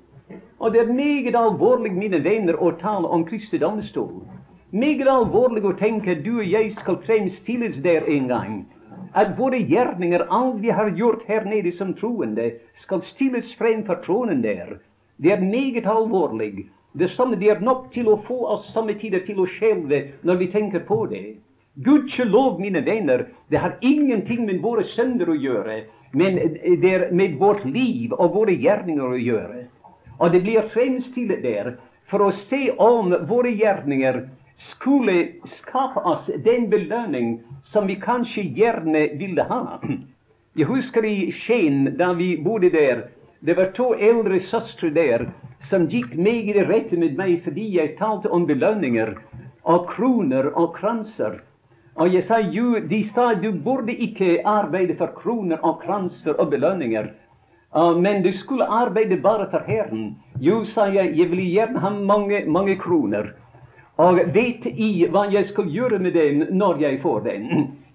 Og 0.59 0.72
det 0.72 0.81
er 0.81 0.92
meget 0.92 1.37
alvorlig, 1.38 1.92
mine 1.94 2.18
venner, 2.24 2.57
å 2.59 2.72
tale 2.81 3.07
om 3.07 3.22
Kristi 3.29 3.61
domstol. 3.62 4.24
Meget 4.72 5.07
alvorlig 5.07 5.62
å 5.66 5.76
tenke 5.79 6.16
at 6.16 6.24
du 6.24 6.40
og 6.40 6.50
jeg 6.50 6.72
skal 6.81 6.98
fremstilles 7.07 7.79
der 7.85 8.09
en 8.11 8.26
gang. 8.31 8.57
At 9.14 9.37
våre 9.38 9.61
gjerninger, 9.70 10.26
alt 10.31 10.59
vi 10.62 10.74
har 10.74 10.90
gjort 10.98 11.22
her 11.29 11.46
nede 11.46 11.72
som 11.79 11.94
troende, 11.94 12.48
skal 12.83 13.05
stilles 13.12 13.55
frem 13.59 13.85
for 13.87 14.03
tronen 14.03 14.42
der. 14.42 14.81
Det 15.22 15.31
er 15.31 15.46
meget 15.46 15.87
alvorlig. 15.87 16.66
Det 16.98 17.12
samme 17.14 17.38
det 17.38 17.53
er 17.55 17.62
nok 17.62 17.87
til 17.94 18.11
å 18.11 18.18
få 18.26 18.40
oss 18.50 18.66
samme 18.74 18.98
tider 18.98 19.22
til 19.26 19.38
å 19.38 19.46
skjelve 19.59 20.03
når 20.26 20.42
vi 20.42 20.50
tenker 20.50 20.83
på 20.90 21.05
det. 21.11 21.38
Gudskjelov, 21.87 22.59
mine 22.59 22.83
venner, 22.83 23.29
det 23.48 23.62
har 23.62 23.79
ingenting 23.81 24.42
med 24.46 24.59
våre 24.62 24.83
sønder 24.96 25.31
å 25.31 25.38
gjøre, 25.38 25.85
men 26.12 26.37
det 26.83 26.92
er 26.94 27.07
med 27.14 27.38
vårt 27.38 27.64
liv 27.64 28.12
og 28.12 28.35
våre 28.35 28.55
gjerninger 28.59 29.14
å 29.14 29.20
gjøre. 29.20 29.64
Og 30.18 30.33
det 30.33 30.42
blir 30.44 30.68
fremstilt 30.75 31.42
der 31.42 31.77
for 32.11 32.27
å 32.27 32.33
se 32.49 32.70
om 32.83 33.14
våre 33.31 33.53
gjerninger 33.55 34.25
skulle 34.75 35.16
skape 35.61 36.03
oss 36.05 36.27
den 36.44 36.68
belønning 36.70 37.38
som 37.73 37.87
vi 37.87 37.96
kanskje 38.01 38.42
gjerne 38.57 39.07
ville 39.20 39.46
ha. 39.49 39.81
Jeg 40.59 40.66
husker 40.66 41.07
i 41.07 41.31
Skien, 41.44 41.94
da 41.96 42.12
vi 42.18 42.35
bodde 42.42 42.73
der. 42.75 43.07
Det 43.40 43.55
var 43.57 43.70
to 43.77 43.92
eldre 43.94 44.40
søstre 44.51 44.90
der 44.92 45.29
som 45.70 45.87
gikk 45.88 46.12
meget 46.18 46.59
i 46.59 46.64
rette 46.66 46.99
med 46.99 47.14
meg 47.16 47.38
fordi 47.44 47.70
jeg 47.79 47.94
talte 48.01 48.29
om 48.29 48.44
belønninger 48.49 49.14
og 49.64 49.87
kroner 49.94 50.51
og 50.51 50.75
kranser. 50.77 51.40
Og 52.00 52.14
jeg 52.14 52.24
sa 52.28 52.38
jo, 52.40 52.78
de 52.88 53.02
sa 53.14 53.34
du 53.36 53.50
burde 53.52 53.92
ikke 53.92 54.40
arbeide 54.48 54.96
for 54.96 55.12
kroner 55.16 55.60
og 55.60 55.82
kranser 55.82 56.38
og 56.40 56.48
belønninger, 56.50 57.10
men 58.00 58.22
du 58.24 58.32
skulle 58.38 58.64
arbeide 58.64 59.20
bare 59.22 59.50
for 59.50 59.62
Herren. 59.66 60.16
Jo, 60.40 60.64
sa 60.64 60.88
jeg, 60.88 61.12
jeg 61.18 61.30
vil 61.30 61.44
gjerne 61.44 61.78
ha 61.78 61.90
mange, 61.90 62.40
mange 62.46 62.76
kroner. 62.80 63.34
Og 64.00 64.16
vet 64.34 64.64
I 64.64 65.06
hva 65.12 65.26
jeg 65.30 65.50
skal 65.52 65.68
gjøre 65.68 65.98
med 66.00 66.16
den 66.16 66.46
når 66.56 66.80
jeg 66.80 67.02
får 67.02 67.20
den? 67.28 67.46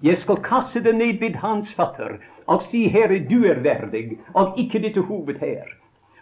Jeg 0.04 0.22
skal 0.22 0.38
kaste 0.46 0.84
den 0.86 1.02
ned 1.02 1.20
ved 1.20 1.42
hans 1.42 1.74
fatter 1.74 2.20
og 2.46 2.62
si, 2.70 2.86
Herre, 2.94 3.20
du 3.26 3.46
er 3.50 3.64
verdig, 3.66 4.20
og 4.34 4.54
ikke 4.62 4.80
ditt 4.84 4.98
hoved 5.08 5.40
her. 5.42 5.66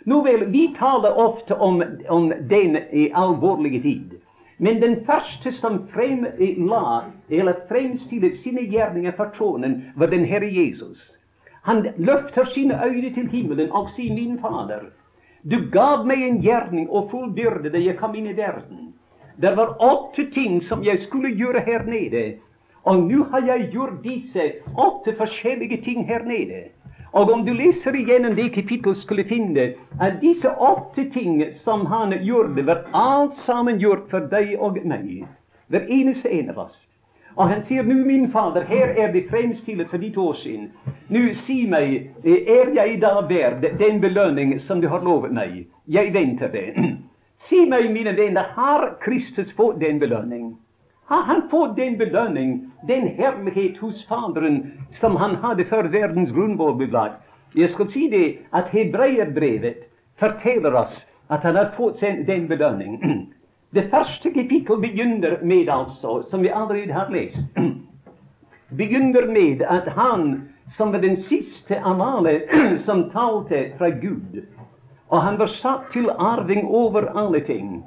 Nå 0.07 0.21
vel, 0.23 0.45
vi 0.51 0.69
taler 0.79 1.17
ofte 1.19 1.55
om, 1.59 1.81
om 2.09 2.31
den 2.49 2.77
alvorlige 3.15 3.81
tid. 3.81 4.13
Men 4.57 4.81
den 4.81 5.05
første 5.05 5.51
som 5.51 5.87
fremla, 5.93 7.03
eller 7.29 7.65
fremstilte 7.69 8.35
sine 8.43 8.61
gjerninger 8.69 9.15
for 9.17 9.33
tronen, 9.37 9.81
var 9.95 10.07
den 10.07 10.25
Herre 10.25 10.49
Jesus. 10.53 10.99
Han 11.63 11.87
løfter 11.97 12.45
sine 12.53 12.85
øyne 12.85 13.13
til 13.13 13.29
himmelen 13.31 13.71
og 13.71 13.89
sier, 13.95 14.13
Min 14.13 14.39
Fader, 14.39 14.91
du 15.43 15.57
gav 15.71 16.05
meg 16.07 16.21
en 16.23 16.41
gjerning 16.43 16.89
og 16.89 17.09
fullbyrde 17.11 17.71
da 17.71 17.79
jeg 17.79 17.97
kom 17.99 18.15
inn 18.15 18.29
i 18.31 18.37
verden. 18.37 18.93
Det 19.41 19.55
var 19.57 19.75
åtte 19.81 20.29
ting 20.31 20.61
som 20.67 20.83
jeg 20.83 21.01
skulle 21.07 21.33
gjøre 21.35 21.63
her 21.65 21.83
nede, 21.87 22.37
og 22.83 23.03
nå 23.07 23.23
har 23.31 23.47
jeg 23.47 23.69
gjort 23.71 24.03
disse 24.03 24.45
åtte 24.77 25.15
forskjellige 25.17 25.81
ting 25.83 26.05
her 26.07 26.23
nede. 26.27 26.69
Og 27.13 27.29
om 27.29 27.43
du 27.45 27.53
leser 27.53 27.93
igjennom 27.95 28.33
det 28.35 28.49
kapittelet, 28.55 28.97
skulle 28.97 29.25
finne 29.29 29.67
at 30.01 30.17
disse 30.21 30.49
åtte 30.49 31.05
ting 31.13 31.43
som 31.63 31.85
han 31.85 32.15
gjorde, 32.25 32.65
var 32.65 32.87
alt 32.93 33.37
sammen 33.45 33.77
gjort 33.81 34.09
for 34.09 34.25
deg 34.31 34.55
og 34.57 34.79
meg. 34.85 35.27
Hver 35.69 35.85
eneste 35.89 36.29
en 36.33 36.49
av 36.49 36.65
oss. 36.65 36.79
Og 37.35 37.49
han 37.49 37.63
sier 37.67 37.85
nå, 37.85 37.99
min 38.05 38.27
Fader, 38.33 38.65
her 38.69 38.93
er 38.97 39.13
det 39.13 39.27
fremstilt 39.29 39.89
for 39.89 40.01
ditt 40.01 40.17
siden. 40.41 40.69
Nå, 41.09 41.21
si 41.45 41.63
meg, 41.69 42.11
er 42.25 42.73
jeg 42.73 42.99
da 43.01 43.21
verd 43.29 43.65
den 43.79 44.01
belønning 44.01 44.59
som 44.67 44.81
du 44.81 44.87
har 44.89 45.01
lovet 45.05 45.33
meg? 45.33 45.65
Jeg 45.87 46.13
venter 46.13 46.49
det. 46.53 46.73
Si 47.49 47.65
meg, 47.67 47.89
mine 47.91 48.13
venner, 48.15 48.53
har 48.55 48.93
Kristus 49.03 49.49
fått 49.57 49.81
den 49.81 49.97
belønning? 49.99 50.53
Har 51.05 51.23
han 51.23 51.49
fått 51.49 51.75
den 51.75 51.97
belønning, 51.97 52.71
den 52.87 53.07
herlighet 53.07 53.77
hos 53.77 54.05
Faderen 54.07 54.61
som 54.99 55.15
han 55.19 55.35
hadde 55.43 55.65
før 55.67 55.89
verdens 55.91 56.31
grunnlov 56.31 56.77
ble 56.79 56.87
lagt? 56.93 57.19
Jeg 57.55 57.73
skal 57.73 57.89
si 57.91 58.07
det 58.09 58.27
at 58.55 58.71
hebreerbrevet 58.73 59.83
forteller 60.21 60.77
oss 60.79 60.93
at 61.29 61.43
han 61.43 61.59
har 61.59 61.73
fått 61.77 62.01
den 62.01 62.47
belønning. 62.47 62.99
Det 63.73 63.87
første 63.89 64.29
kapittel 64.29 64.77
begynner 64.77 65.39
med, 65.41 65.69
altså, 65.69 66.21
som 66.29 66.43
vi 66.45 66.51
allerede 66.53 66.93
har 66.93 67.09
lest, 67.09 67.41
begynner 68.77 69.25
med 69.33 69.63
at 69.65 69.89
han 69.97 70.43
som 70.77 70.93
var 70.93 71.01
den 71.01 71.17
siste 71.27 71.79
av 71.81 72.01
alle 72.01 72.37
som 72.87 73.09
talte 73.11 73.65
fra 73.77 73.89
Gud, 73.89 74.43
og 75.09 75.21
han 75.21 75.39
var 75.41 75.51
satt 75.59 75.89
til 75.93 76.09
arving 76.09 76.63
over 76.69 77.09
alle 77.17 77.41
ting, 77.45 77.81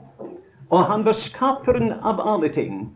og 0.70 0.85
han 0.90 1.07
var 1.07 1.16
skaperen 1.31 1.94
av 2.02 2.20
alle 2.20 2.50
ting 2.55 2.88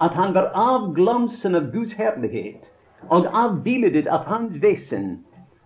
at 0.00 0.12
han 0.12 0.34
var 0.34 0.50
avglansen 0.54 1.54
av 1.54 1.70
Guds 1.72 1.94
herlighet 1.98 2.64
og 3.10 3.26
avbildet 3.26 4.08
av 4.08 4.26
hans 4.30 4.56
vesen 4.62 5.24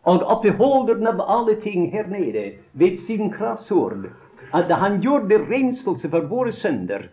og 0.08 0.24
oppbeholderen 0.24 1.06
av 1.06 1.20
alle 1.20 1.58
ting 1.62 1.90
her 1.92 2.08
nede 2.08 2.52
ved 2.72 2.98
sin 3.06 3.32
kraftsord, 3.32 4.08
at 4.54 4.70
han 4.70 5.00
gjorde 5.04 5.38
renselse 5.50 6.08
for 6.08 6.28
våre 6.30 6.52
sønder. 6.52 7.08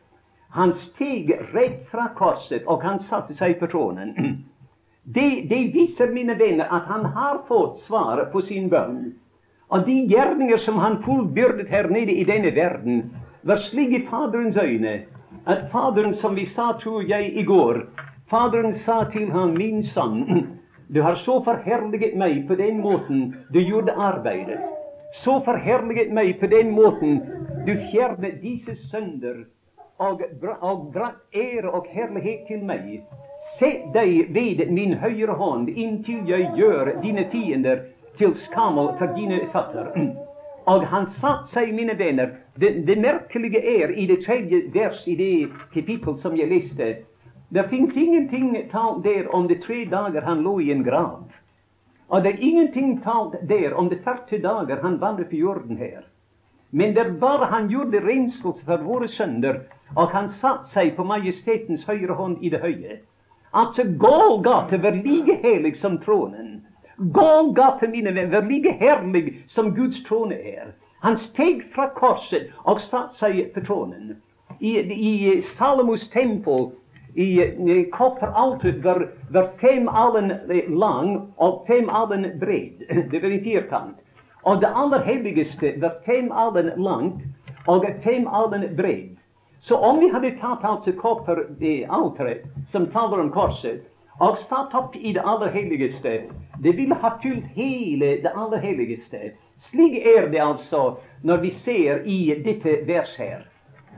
han 0.56 0.72
steg 0.74 1.32
rett 1.54 1.88
fra 1.92 2.08
korset, 2.16 2.64
og 2.68 2.84
han 2.84 3.00
satte 3.10 3.34
seg 3.36 3.58
på 3.60 3.68
tronen. 3.68 4.14
Det, 5.04 5.50
det 5.50 5.74
viser, 5.74 6.14
mine 6.14 6.38
venner, 6.40 6.66
at 6.72 6.88
han 6.88 7.06
har 7.06 7.42
fått 7.48 7.82
svar 7.88 8.24
på 8.32 8.42
sin 8.42 8.70
bønn. 8.70 9.12
Og 9.70 9.84
de 9.86 9.98
gjerninger 10.08 10.58
som 10.64 10.80
han 10.80 11.02
fullbyrdet 11.04 11.68
her 11.68 11.90
nede 11.92 12.16
i 12.16 12.24
denne 12.24 12.56
verden, 12.56 13.12
var 13.44 13.60
slik 13.68 13.92
i 13.94 14.06
Faderens 14.08 14.58
øyne 14.58 14.96
at 15.46 15.72
Faderen, 15.72 16.16
som 16.22 16.36
vi 16.36 16.46
sa, 16.46 16.74
tror 16.84 17.04
jeg, 17.04 17.32
i 17.38 17.44
går 17.44 17.84
Faderen 18.30 18.76
sa 18.86 19.04
til 19.14 19.30
ham, 19.32 19.54
min 19.54 19.84
sønn, 19.94 20.48
du 20.88 21.02
har 21.02 21.16
så 21.26 21.40
forherliget 21.46 22.16
meg 22.18 22.48
på 22.48 22.58
den 22.58 22.80
måten 22.82 23.28
du 23.54 23.60
gjorde 23.62 23.94
arbeidet. 23.94 24.58
Så 25.24 25.40
forherliget 25.46 26.14
meg 26.14 26.40
på 26.40 26.50
den 26.50 26.72
måten 26.74 27.20
du 27.66 27.74
fjernet 27.92 28.42
disse 28.42 28.76
sønder' 28.90 29.46
og, 30.00 30.22
og 30.62 30.92
brakt 30.94 31.36
ære 31.36 31.70
og 31.70 31.86
herlighet 31.90 32.48
til 32.48 32.66
meg. 32.66 33.06
Sett 33.60 33.86
deg 33.94 34.34
ved 34.36 34.66
min 34.74 34.98
høyre 35.00 35.38
hånd 35.40 35.70
inntil 35.70 36.26
jeg 36.28 36.50
gjør 36.58 36.96
dine 37.02 37.28
fiender 37.32 37.86
til 38.18 38.34
skammel 38.48 38.92
for 39.00 39.14
dine 39.16 39.40
føtter. 39.54 39.94
Og 40.66 40.86
han 40.90 41.08
satte 41.22 41.54
seg, 41.54 41.72
mine 41.78 41.96
venner 41.98 42.34
det, 42.56 42.88
det, 42.88 42.96
merkelige 43.02 43.60
er 43.84 43.90
i 43.90 44.06
det 44.08 44.22
tredje 44.26 44.62
vers 44.74 45.08
i 45.08 45.16
det 45.16 45.50
kapittel 45.74 46.20
som 46.22 46.38
jeg 46.38 46.48
leste 46.48 46.96
Det 47.50 47.70
fins 47.70 47.96
ingenting 47.96 48.56
talt 48.72 49.04
der 49.04 49.28
om 49.36 49.48
de 49.48 49.60
tre 49.60 49.86
dager 49.86 50.22
han 50.22 50.42
lå 50.42 50.60
i 50.60 50.72
en 50.72 50.84
grav. 50.84 51.32
Og 52.08 52.24
det 52.24 52.32
er 52.34 52.40
ingenting 52.42 53.04
talt 53.04 53.36
der 53.50 53.74
om 53.74 53.90
de 53.90 53.98
40 54.04 54.42
dager 54.42 54.82
han 54.82 55.02
vandret 55.02 55.30
på 55.30 55.36
jorden 55.36 55.78
her. 55.78 56.02
Men 56.72 56.96
det 56.96 57.20
bare 57.20 57.46
han 57.46 57.68
gjorde 57.68 58.02
renselse 58.08 58.66
for 58.66 58.78
våre 58.78 59.08
sønder, 59.08 59.60
og 59.96 60.10
han 60.10 60.32
satte 60.42 60.74
seg 60.74 60.96
på 60.96 61.04
majestetens 61.04 61.86
høyre 61.86 62.14
hånd 62.14 62.38
i 62.42 62.50
det 62.50 62.60
høye. 62.60 62.98
Altså 63.54 63.84
Golgata 64.00 64.78
var 64.78 64.98
like 65.04 65.38
helig 65.44 65.76
som 65.82 65.98
tronen. 66.04 66.66
Golgata, 66.98 67.88
mine 67.88 68.16
venner, 68.16 68.42
var 68.42 68.50
like 68.50 68.72
herlig 68.80 69.44
som 69.48 69.76
Guds 69.76 70.04
trone 70.08 70.36
er. 70.36 70.74
Han 71.06 71.20
steg 71.22 71.60
fra 71.76 71.92
korset 71.94 72.48
og 72.66 72.80
satte 72.90 73.20
seg 73.20 73.52
på 73.54 73.62
tronen. 73.68 74.16
I, 74.58 74.72
i 74.80 75.36
Salomos 75.54 76.08
tempel 76.10 76.72
i, 77.14 77.28
kopperalteret 77.94 78.82
var, 78.84 79.04
var 79.30 79.52
fem 79.62 79.86
alen 79.86 80.34
lang 80.80 81.12
og 81.38 81.62
fem 81.68 81.92
alen 81.94 82.26
bred. 82.42 82.82
Det 83.12 83.22
var 83.22 83.30
en 83.30 83.44
firkant. 83.44 84.02
Og 84.50 84.62
det 84.62 84.74
aller 84.74 85.06
helligste 85.06 85.76
var 85.82 86.02
fem 86.10 86.32
alen 86.32 86.74
langt 86.82 87.22
og 87.68 87.86
fem 88.04 88.26
alen 88.28 88.66
bred. 88.76 89.14
Så 89.62 89.78
om 89.78 90.02
vi 90.02 90.10
hadde 90.10 90.36
tatt 90.42 90.66
altså 90.66 90.98
kopperalteret, 90.98 92.50
som 92.72 92.90
taler 92.90 93.22
om 93.24 93.32
korset, 93.34 93.86
og 94.20 94.42
satt 94.50 94.74
opp 94.74 94.96
i 94.96 95.14
det 95.14 95.22
aller 95.22 95.54
helligste. 95.54 96.20
Det 96.66 96.78
ville 96.78 96.98
ha 96.98 97.18
fylt 97.22 97.46
hele 97.54 98.16
det 98.26 98.34
aller 98.34 98.58
helligste. 98.58 99.36
Slik 99.70 99.96
er 100.06 100.30
det 100.32 100.42
altså 100.42 100.98
når 101.24 101.38
vi 101.38 101.52
ser 101.66 102.04
i 102.06 102.34
dette 102.46 102.78
vers 102.88 103.16
her. 103.18 103.46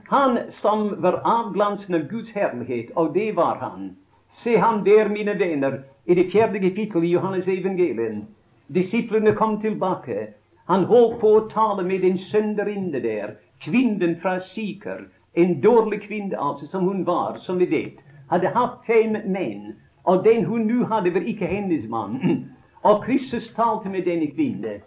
Han 0.09 0.37
som 0.61 1.01
var 1.01 1.21
avglansen 1.25 1.95
av 1.95 2.07
Guds 2.07 2.31
herlighet, 2.31 2.91
og 2.95 3.13
det 3.13 3.35
var 3.35 3.59
han. 3.59 3.95
Se 4.43 4.57
han 4.57 4.85
der, 4.85 5.09
mine 5.09 5.39
venner, 5.39 5.81
i 6.05 6.15
det 6.15 6.29
fjerde 6.31 6.59
kapittel 6.59 7.03
i 7.03 7.11
Johannes 7.11 7.47
evangelium. 7.47 8.23
Disiplene 8.67 9.35
kom 9.35 9.61
tilbake. 9.61 10.27
Han 10.67 10.85
holdt 10.87 11.19
på 11.19 11.33
å 11.35 11.45
tale 11.51 11.83
med 11.83 12.03
en 12.03 12.17
sønderinne 12.31 13.01
der, 13.03 13.35
kvinnen 13.63 14.15
fra 14.21 14.39
Siker. 14.53 15.07
En 15.35 15.59
dårlig 15.61 16.01
kvinne, 16.07 16.39
altså, 16.39 16.67
som 16.71 16.87
hun 16.87 17.05
var, 17.05 17.39
som 17.45 17.59
vi 17.59 17.67
vet. 17.71 17.99
Hadde 18.31 18.51
hatt 18.55 18.79
fem 18.87 19.15
menn. 19.25 19.75
Og 20.07 20.23
den 20.23 20.45
hun 20.45 20.67
nå 20.67 20.85
hadde, 20.87 21.13
var 21.13 21.27
ikke 21.27 21.47
hennes 21.51 21.87
mann. 21.89 22.19
Og 22.87 23.03
Kristus 23.03 23.47
talte 23.55 23.89
med 23.89 24.07
denne 24.07 24.31
kvinne. 24.31 24.79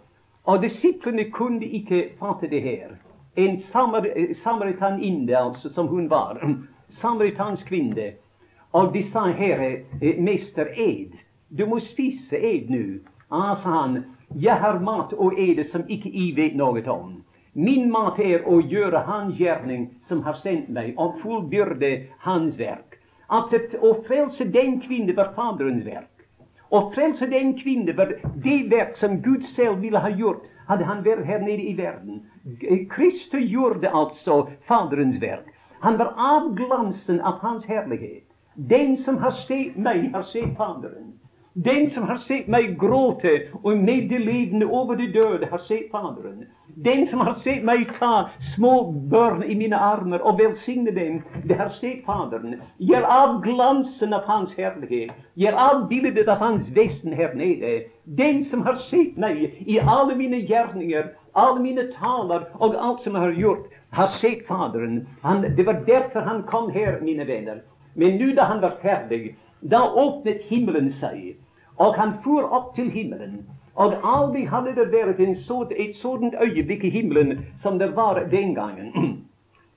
Og 0.45 0.61
disiplene 0.61 1.29
kunne 1.31 1.65
ikke 1.65 2.03
fatte 2.19 2.49
det 2.49 2.61
her. 2.61 2.95
En 3.35 3.61
samar 3.71 4.07
samaritaninne, 4.43 5.37
altså, 5.37 5.69
som 5.73 5.87
hun 5.87 6.09
var. 6.09 6.41
Samaritansk 7.01 7.67
kvinne. 7.67 8.13
Og 8.73 8.93
de 8.93 9.03
sa, 9.11 9.27
herre, 9.31 9.71
eh, 10.01 10.19
mester, 10.19 10.67
ed. 10.75 11.17
Du 11.57 11.65
må 11.65 11.79
spise 11.79 12.37
ed 12.37 12.69
nå. 12.69 12.99
Ah, 13.31 13.55
sa 13.63 13.69
han, 13.69 14.03
jeg 14.35 14.55
har 14.55 14.79
mat 14.79 15.13
og 15.13 15.39
ede 15.39 15.63
som 15.71 15.83
ikke 15.87 16.09
I 16.09 16.31
vet 16.35 16.55
noe 16.55 16.83
om. 16.89 17.21
Min 17.53 17.91
mat 17.91 18.19
er 18.19 18.47
å 18.47 18.61
gjøre 18.61 19.03
Hans 19.07 19.35
gjerning 19.39 19.89
som 20.07 20.23
har 20.23 20.39
sendt 20.43 20.69
meg, 20.69 20.93
og 20.97 21.19
fullbyrde 21.23 22.07
Hans 22.23 22.57
verk 22.59 23.01
at 23.31 23.53
å 23.79 23.93
frelse 24.07 24.45
den 24.51 24.79
kvinne 24.83 25.15
var 25.15 25.31
Faderens 25.35 25.85
verk. 25.87 26.10
Å 26.71 26.79
frelse 26.95 27.27
den 27.27 27.55
kvinne 27.59 27.93
var 27.97 28.13
det 28.43 28.57
verk 28.71 28.95
som 28.97 29.19
Gud 29.21 29.43
selv 29.55 29.81
ville 29.83 29.99
ha 29.99 30.09
gjort, 30.09 30.45
hadde 30.69 30.87
han 30.87 31.03
vært 31.03 31.25
her 31.27 31.41
nede 31.43 31.65
i 31.67 31.73
verden. 31.75 32.21
Kristus 32.93 33.43
gjorde 33.51 33.91
altså 33.91 34.45
Faderens 34.67 35.19
verk. 35.21 35.49
Han 35.81 35.97
var 35.99 36.13
avglansen 36.15 37.19
av 37.21 37.41
Hans 37.41 37.65
herlighet. 37.65 38.23
Den 38.55 38.97
som 39.03 39.17
har 39.17 39.35
sett 39.47 39.75
meg, 39.75 40.11
har 40.13 40.23
sett 40.31 40.55
Faderen. 40.57 41.11
Den 41.53 41.89
som 41.91 42.03
har 42.07 42.21
sett 42.27 42.47
meg 42.47 42.77
gråte 42.79 43.33
og 43.63 43.77
medlidende 43.77 44.65
over 44.65 44.95
de 44.95 45.09
døde, 45.11 45.49
har 45.51 45.63
sett 45.67 45.91
Faderen. 45.91 46.45
Den 46.75 47.07
som 47.07 47.19
har 47.19 47.33
sett 47.43 47.63
meg 47.63 47.89
ta 47.99 48.29
små 48.55 48.91
børn 49.11 49.43
i 49.43 49.55
mine 49.55 49.77
armer 49.77 50.21
og 50.23 50.39
velsigne 50.39 50.93
dem, 50.95 51.19
det 51.47 51.57
har 51.59 51.69
sett 51.79 52.05
Faderen. 52.05 52.55
Gjør 52.79 53.07
av 53.15 53.41
glansen 53.43 54.13
av 54.13 54.23
Hans 54.29 54.53
herlighet. 54.57 55.11
Gjør 55.35 55.59
av 55.65 55.83
bildet 55.89 56.29
av 56.31 56.39
Hans 56.43 56.69
vesen 56.75 57.13
her 57.13 57.35
nede. 57.35 57.87
Den 58.05 58.45
som 58.51 58.63
har 58.67 58.79
sett 58.89 59.17
meg 59.17 59.43
i 59.67 59.79
alle 59.79 60.15
mine 60.15 60.39
gjerninger, 60.47 61.11
alle 61.35 61.59
mine 61.59 61.89
taler 61.99 62.47
og 62.59 62.75
alt 62.75 63.03
som 63.03 63.15
jeg 63.15 63.27
har 63.27 63.39
gjort, 63.43 63.67
har 63.91 64.17
sett 64.21 64.47
Faderen. 64.47 65.05
Han, 65.23 65.43
det 65.57 65.65
var 65.67 65.83
derfor 65.87 66.27
han 66.27 66.43
kom 66.47 66.71
her, 66.71 67.01
mine 67.01 67.27
venner. 67.27 67.63
Men 67.95 68.17
nå 68.21 68.31
da 68.35 68.47
han 68.47 68.61
var 68.63 68.79
ferdig, 68.81 69.35
Da 69.61 69.77
åpnet 69.93 70.41
himmelen 70.49 70.87
seg, 70.97 71.35
og 71.77 71.93
han 71.93 72.15
for 72.23 72.47
opp 72.49 72.71
til 72.75 72.87
himmelen. 72.89 73.43
Og 73.75 73.93
aldri 74.03 74.45
hadde 74.45 74.75
det 74.75 74.91
vært 74.91 75.21
så, 75.45 75.63
et 75.71 75.95
sådant 75.95 76.35
øyeblikk 76.41 76.83
i 76.83 76.89
himmelen 76.89 77.45
som 77.61 77.79
det 77.79 77.95
var 77.95 78.19
den 78.31 78.55
gangen. 78.55 78.91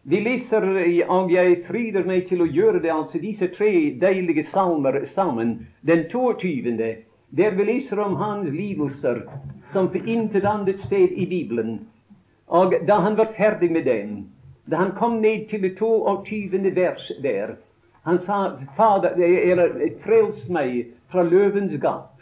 Vi 0.05 0.21
leser, 0.21 0.65
og 1.09 1.33
jeg 1.33 1.63
fryder 1.67 2.05
meg 2.05 2.27
til 2.29 2.43
å 2.45 2.47
gjøre 2.51 2.83
det, 2.83 2.91
altså 2.93 3.19
disse 3.19 3.49
tre 3.57 3.71
deilige 4.01 4.45
salmer 4.53 5.07
sammen. 5.15 5.67
Den 5.81 6.05
22., 6.13 6.75
der 7.37 7.55
vi 7.57 7.65
leser 7.65 7.99
om 7.99 8.17
hans 8.21 8.51
lidelser 8.53 9.23
som 9.73 9.89
på 9.89 10.03
intet 10.05 10.45
annet 10.45 10.79
sted 10.85 11.17
i 11.17 11.27
Bibelen. 11.27 11.81
Og 12.47 12.75
da 12.87 13.01
han 13.01 13.17
var 13.17 13.33
ferdig 13.37 13.73
med 13.73 13.89
den, 13.89 14.27
da 14.71 14.77
han 14.77 14.93
kom 14.99 15.23
ned 15.23 15.49
til 15.49 15.63
det 15.63 15.79
22. 15.79 16.75
vers 16.77 17.13
der, 17.23 17.57
han 18.05 18.21
sa, 18.27 18.59
Fader, 18.77 19.17
eller 19.17 19.73
frels 20.05 20.45
meg 20.49 20.93
fra 21.09 21.25
løvens 21.25 21.73
gap 21.81 22.14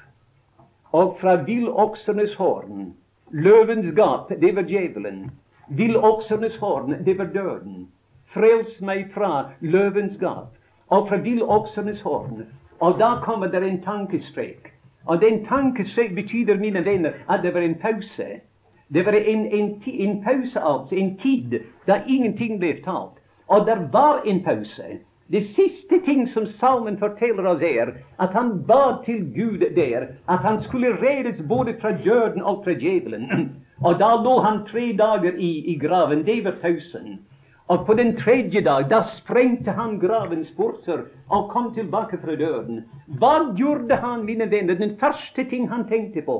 og 0.92 1.16
fra 1.20 1.34
villoksenes 1.34 2.34
horn. 2.34 2.92
Løvens 3.30 3.94
gap, 3.96 4.28
det 4.40 4.56
var 4.56 4.62
djevelen. 4.62 5.30
Villoksenes 5.68 6.56
horn, 6.56 7.04
det 7.04 7.18
var 7.18 7.24
døden. 7.24 7.88
Frels 8.34 8.80
meg 8.80 9.08
fra 9.14 9.50
løvens 9.60 10.18
gap 10.20 10.52
og 10.88 11.08
fra 11.08 11.16
villoksenes 11.16 12.00
horn. 12.00 12.44
Og 12.80 12.98
da 12.98 13.14
kommer 13.24 13.46
det 13.46 13.62
en 13.62 13.82
tankestrek. 13.82 14.72
Og 15.04 15.20
den 15.20 15.46
tankestrek 15.46 16.14
betyr, 16.14 16.56
mine 16.58 16.84
venner, 16.84 17.12
at 17.28 17.42
det 17.42 17.54
var 17.54 17.60
en 17.60 17.74
pause. 17.74 18.26
Det 18.94 19.06
var 19.06 19.12
en, 19.12 19.46
en, 19.46 19.82
en 19.86 20.24
pause, 20.24 20.60
altså. 20.60 20.94
En 20.94 21.18
tid 21.18 21.60
da 21.86 22.02
ingenting 22.06 22.58
ble 22.60 22.76
talt. 22.84 23.18
Og 23.48 23.66
det 23.66 23.88
var 23.92 24.22
en 24.26 24.42
pause. 24.44 24.98
Det 25.30 25.42
siste 25.56 25.98
ting 26.04 26.26
som 26.26 26.46
salmen 26.46 26.98
forteller 26.98 27.46
oss, 27.46 27.62
er 27.62 27.94
at 28.18 28.32
han 28.34 28.62
ba 28.68 29.02
til 29.04 29.22
Gud 29.34 29.62
der 29.76 30.08
at 30.28 30.40
han 30.44 30.62
skulle 30.62 30.96
reddes 31.02 31.42
både 31.48 31.76
fra 31.80 31.92
døden 32.04 32.42
og 32.42 32.64
fra 32.64 32.72
djevelen. 32.72 33.28
Og 33.86 33.98
da 33.98 34.14
lå 34.22 34.40
han 34.40 34.60
tre 34.70 34.92
dager 34.98 35.34
i, 35.38 35.52
i 35.72 35.78
graven. 35.78 36.26
Det 36.26 36.44
var 36.44 36.58
pausen. 36.62 37.18
Og 37.66 37.86
på 37.86 37.94
den 37.94 38.16
tredje 38.16 38.60
dag, 38.60 38.90
da 38.90 39.02
sprengte 39.16 39.70
han 39.74 39.98
gravens 39.98 40.50
porter 40.56 41.06
og 41.28 41.48
kom 41.50 41.72
tilbake 41.74 42.18
fra 42.22 42.36
døden. 42.36 42.84
Hva 43.18 43.54
gjorde 43.58 43.96
han, 43.96 44.24
mine 44.24 44.50
venner? 44.50 44.74
Den 44.74 44.96
første 45.00 45.44
ting 45.50 45.70
han 45.70 45.88
tenkte 45.88 46.22
på 46.22 46.36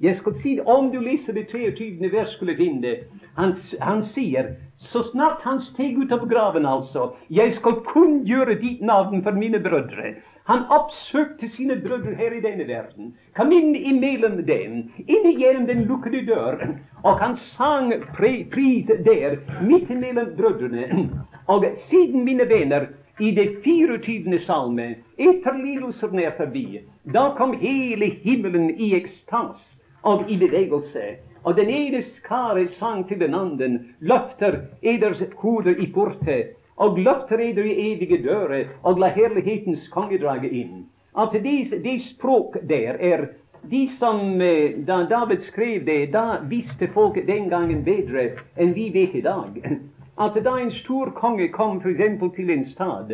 Jeg 0.00 0.16
skal 0.16 0.34
si 0.42 0.54
det, 0.56 0.64
Om 0.66 0.92
du 0.92 1.00
leser 1.00 1.32
det 1.32 1.48
23. 1.50 2.12
vers, 2.12 2.32
skulle 2.36 2.56
finne 2.56 2.82
det. 2.82 2.96
Han, 3.36 3.56
han 3.80 4.04
sier 4.14 4.54
så 4.78 5.02
snart 5.02 5.42
han 5.42 5.60
steg 5.72 5.98
ut 5.98 6.12
av 6.14 6.26
graven, 6.30 6.66
altså, 6.66 7.12
jeg 7.34 7.56
skal 7.56 7.80
kunngjøre 7.88 8.54
ditt 8.60 8.82
navn 8.86 9.24
for 9.26 9.34
mine 9.34 9.58
brødre. 9.58 10.12
Han 10.48 10.62
oppsøkte 10.72 11.50
sine 11.56 11.76
brødre 11.82 12.14
her 12.16 12.36
i 12.36 12.40
denne 12.40 12.64
verden, 12.68 13.10
kom 13.36 13.50
inn 13.52 13.74
imellom 13.74 14.38
dem, 14.46 14.78
inn 15.04 15.26
gjennom 15.34 15.66
den 15.68 15.82
lukkede 15.90 16.22
døren, 16.30 16.78
og 17.02 17.18
han 17.20 17.34
sang 17.56 17.90
pris 18.14 18.86
der, 19.04 19.40
midt 19.66 19.90
imellom 19.90 20.30
brødrene. 20.38 21.08
Og 21.48 21.66
siden, 21.90 22.24
mine 22.24 22.46
venner, 22.48 22.86
i 23.20 23.32
det 23.34 23.48
24. 23.64 24.38
salme, 24.46 24.92
etter 25.18 25.58
lidelsene 25.58 26.22
er 26.22 26.38
forbi, 26.38 26.84
da 27.12 27.32
kom 27.34 27.56
hele 27.58 28.12
himmelen 28.22 28.70
i 28.78 28.92
ekstas 28.94 29.58
og 30.02 30.30
i 30.30 30.38
bevegelse. 30.38 31.16
Og 31.44 31.56
den 31.56 31.70
ene 31.70 32.02
skare 32.16 32.68
sang 32.78 33.06
til 33.08 33.20
den 33.20 33.34
andre, 33.34 33.78
løfter 34.00 34.60
eders 34.82 35.22
hoder 35.36 35.78
i 35.78 35.90
porte, 35.94 36.38
og 36.76 36.98
løfter 36.98 37.40
eder 37.40 37.64
i 37.64 37.92
evige 37.92 38.22
dører, 38.22 38.64
og 38.82 38.98
la 38.98 39.08
herlighetens 39.14 39.88
kongedrage 39.88 40.50
inn. 40.50 40.86
Altså, 41.16 41.38
det, 41.42 41.82
de 41.84 42.00
språk 42.14 42.56
der 42.68 42.98
er 43.00 43.26
de 43.70 43.88
som 43.98 44.40
eh, 44.40 44.78
Da 44.86 45.06
David 45.10 45.42
skrev 45.42 45.84
det, 45.86 46.12
da 46.12 46.38
visste 46.48 46.88
folk 46.94 47.18
den 47.26 47.48
gangen 47.50 47.82
bedre 47.84 48.30
enn 48.56 48.74
vi 48.74 48.90
vet 48.94 49.14
i 49.14 49.24
dag. 49.26 49.62
Altså, 50.18 50.40
da 50.42 50.56
en 50.58 50.72
stor 50.82 51.12
konge 51.14 51.46
kom 51.54 51.76
f.eks. 51.78 52.34
til 52.36 52.50
en 52.50 52.64
stad, 52.66 53.12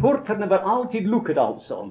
portene 0.00 0.46
var 0.48 0.64
alltid 0.64 1.04
lukket, 1.04 1.36
altså. 1.38 1.90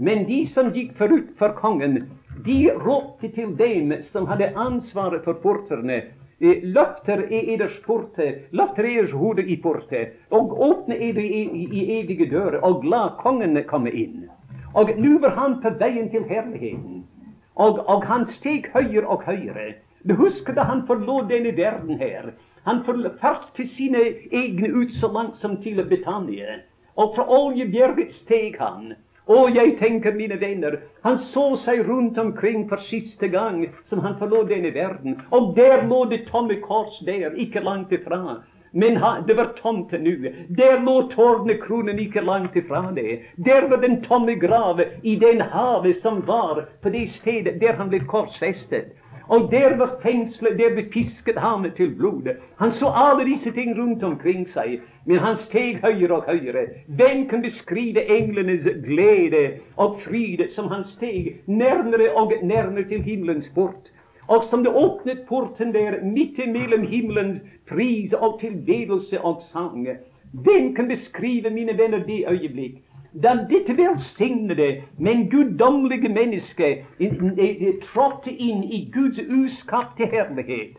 Men 0.00 0.24
de 0.26 0.48
som 0.54 0.72
gikk 0.74 0.96
forut 0.98 1.28
for 1.38 1.54
kongen, 1.54 2.08
de 2.44 2.70
ropte 2.84 3.28
til 3.34 3.54
dem 3.58 3.92
som 4.12 4.26
hadde 4.26 4.52
ansvaret 4.56 5.24
for 5.24 5.38
porterne. 5.42 6.02
Løfter 6.40 7.26
er 7.28 7.48
eders 7.52 7.76
porte, 7.84 8.26
løfter 8.56 8.86
eders 8.88 9.12
hode 9.12 9.44
i 9.44 9.56
porte, 9.62 10.06
og 10.30 10.54
åpne 10.68 10.96
eder 10.96 11.20
i, 11.22 11.42
i, 11.68 11.82
evige 12.00 12.30
dører, 12.30 12.62
og 12.64 12.84
la 12.84 13.08
kongen 13.20 13.60
komme 13.68 13.92
inn. 13.92 14.28
Og 14.74 14.92
nå 14.96 15.18
var 15.20 15.36
han 15.36 15.58
på 15.60 15.74
veien 15.80 16.08
til 16.10 16.24
herligheten. 16.24 17.02
Og, 17.60 17.82
og 17.88 18.06
han 18.08 18.24
steg 18.38 18.70
høyere 18.72 19.06
og 19.06 19.26
høyere. 19.26 19.74
Du 20.08 20.14
husker 20.16 20.56
da 20.56 20.64
han 20.64 20.86
forlot 20.88 21.28
denne 21.28 21.52
verden 21.56 21.98
her. 22.00 22.32
Han 22.64 22.84
førte 22.86 23.66
sine 23.76 24.00
egne 24.32 24.70
ut 24.72 24.92
så 25.00 25.10
langt 25.12 25.36
som 25.42 25.58
til 25.62 25.82
Betania. 25.88 26.60
Og 26.96 27.14
fra 27.16 27.26
Oljebjerget 27.28 28.14
steg 28.22 28.56
han. 28.60 28.94
Og 29.30 29.54
jeg 29.54 29.76
tenker, 29.78 30.16
mine 30.18 30.40
venner, 30.40 30.80
han 31.04 31.20
så 31.30 31.44
seg 31.64 31.84
rundt 31.86 32.18
omkring 32.18 32.64
for 32.70 32.82
siste 32.88 33.28
gang 33.30 33.62
som 33.90 34.02
han 34.02 34.16
forlot 34.18 34.48
denne 34.50 34.72
verden. 34.74 35.20
Og 35.30 35.52
der 35.54 35.84
lå 35.86 36.04
det 36.10 36.24
tomme 36.30 36.56
kors 36.64 36.96
der, 37.06 37.36
ikke 37.38 37.62
langt 37.62 37.92
ifra. 37.94 38.40
Men 38.72 38.98
det 39.26 39.34
var 39.34 39.52
tomt 39.62 39.92
nå. 39.92 40.16
Der 40.58 40.82
lå 40.82 40.96
tårnekronen 41.14 41.98
ikke 41.98 42.22
langt 42.26 42.56
ifra 42.56 42.90
det. 42.94 43.20
Der 43.36 43.68
var 43.70 43.82
den 43.82 44.00
tomme 44.02 44.34
grav 44.34 44.82
i 45.02 45.16
den 45.16 45.40
havet 45.40 46.02
som 46.02 46.22
var 46.26 46.66
på 46.82 46.90
det 46.90 47.08
stedet 47.20 47.60
der 47.60 47.78
han 47.78 47.90
ble 47.90 48.02
korsfestet. 48.10 48.94
Og 49.30 49.50
der 49.50 49.76
var 49.76 49.98
fengselet, 50.02 50.58
der 50.58 50.74
befisket 50.74 51.38
han 51.38 51.70
til 51.76 51.94
blodet. 51.94 52.36
Han 52.58 52.72
så 52.72 52.90
alle 52.94 53.24
disse 53.24 53.52
ting 53.54 53.78
rundt 53.78 54.02
omkring 54.02 54.48
seg, 54.50 54.80
men 55.06 55.22
han 55.22 55.36
steg 55.44 55.78
høyere 55.84 56.16
og 56.16 56.26
høyere. 56.26 56.64
Hvem 56.98 57.28
kan 57.30 57.42
beskrive 57.42 58.02
englenes 58.10 58.66
glede 58.86 59.44
og 59.76 60.00
fryd 60.02 60.42
som 60.56 60.66
han 60.74 60.82
steg 60.96 61.36
nærmere 61.46 62.10
og 62.18 62.32
nærmere 62.42 62.88
til 62.90 63.06
himmelens 63.06 63.46
port? 63.54 63.92
Og 64.26 64.50
som 64.50 64.64
det 64.66 64.74
åpnet 64.74 65.22
porten 65.28 65.74
der 65.74 66.02
midt 66.02 66.38
imellom 66.38 66.82
himmelens 66.90 67.40
pris 67.68 68.12
og 68.12 68.40
tilbedelse 68.40 69.20
og 69.20 69.42
sang. 69.52 69.86
Hvem 70.32 70.74
kan 70.74 70.88
beskrive, 70.88 71.50
mine 71.50 71.78
venner, 71.78 72.02
det 72.06 72.24
øyeblikk? 72.30 72.82
Da 73.12 73.34
dette 73.50 73.76
velsignede, 73.76 74.82
men 74.98 75.28
guddommelige 75.30 76.08
mennesket 76.08 76.84
trådte 77.82 78.30
inn 78.30 78.62
i 78.64 78.84
Guds 78.94 79.18
uskapte 79.18 80.06
herlighet, 80.06 80.76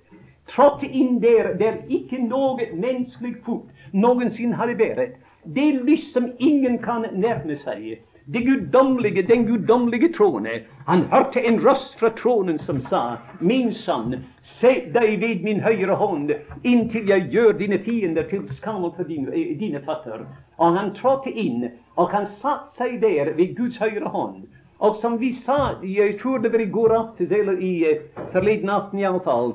trådte 0.48 0.88
inn 0.88 1.20
der 1.22 1.54
der 1.60 1.82
ikke 1.90 2.22
noe 2.24 2.70
menneskelig 2.74 3.36
fot 3.46 3.68
noensinne 3.94 4.56
hadde 4.56 4.78
vært, 4.80 5.18
det 5.56 5.74
lys 5.84 6.08
som 6.14 6.32
ingen 6.40 6.80
kan 6.80 7.06
nærme 7.14 7.58
seg, 7.66 8.00
det 8.34 8.42
guddommelige, 8.46 9.22
den 9.28 9.46
guddommelige 9.48 10.14
trone. 10.14 10.50
Han 10.88 11.02
hørte 11.12 11.42
en 11.48 11.60
røst 11.68 12.00
fra 12.00 12.10
tronen 12.10 12.60
som 12.60 12.82
sa, 12.90 13.18
Min 13.40 13.74
sønn, 13.74 14.16
sett 14.60 14.94
deg 14.94 15.18
ved 15.20 15.44
min 15.44 15.60
høyre 15.60 15.96
hånd 16.00 16.32
inntil 16.64 17.10
jeg 17.12 17.28
gjør 17.34 17.58
dine 17.60 17.80
fiender 17.84 18.30
til 18.30 18.48
skam 18.60 18.88
for 18.96 19.04
dine, 19.04 19.32
dine 19.60 19.82
føtter. 19.84 20.24
Og 20.58 20.78
han 20.78 20.94
trådte 20.96 21.32
inn, 21.32 21.68
og 21.96 22.12
han 22.16 22.30
satte 22.40 22.80
seg 22.80 23.02
der 23.02 23.34
ved 23.36 23.56
Guds 23.58 23.78
høyre 23.82 24.10
hånd. 24.16 24.46
Og 24.80 24.96
som 25.02 25.20
vi 25.20 25.34
sa, 25.46 25.76
jeg 25.84 26.20
tror 26.22 26.40
det 26.40 26.54
var 26.54 26.64
i 26.64 26.72
går 26.72 26.96
aftes, 26.98 27.32
eller 27.32 27.60
i 27.60 27.74
uh, 27.86 28.24
forleden 28.32 28.70
aften 28.70 29.00
iallfall, 29.00 29.54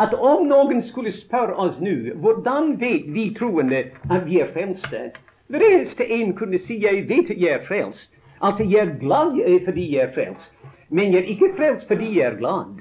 at 0.00 0.14
om 0.14 0.46
noen 0.48 0.80
skulle 0.88 1.12
spørre 1.18 1.58
oss 1.60 1.76
nå 1.82 2.14
hvordan 2.22 2.76
vet 2.80 3.10
vi 3.12 3.26
troende 3.36 3.82
at 4.08 4.24
vi 4.24 4.38
er 4.40 4.48
frelste, 4.54 5.10
hvis 5.58 5.96
en 6.08 6.34
kunne 6.36 6.58
si 6.66 6.78
jeg 6.84 7.08
vet 7.08 7.30
at 7.30 7.40
jeg 7.40 7.50
er 7.50 7.66
frelst, 7.68 8.10
altså 8.40 8.64
jeg 8.64 8.80
er 8.80 8.98
glad 9.00 9.64
fordi 9.64 9.96
jeg 9.96 10.02
er 10.08 10.14
frelst, 10.14 10.52
men 10.90 11.12
jeg 11.12 11.20
er 11.22 11.28
ikke 11.34 11.54
frelst 11.56 11.86
fordi 11.86 12.18
jeg 12.18 12.32
er 12.32 12.38
glad. 12.38 12.80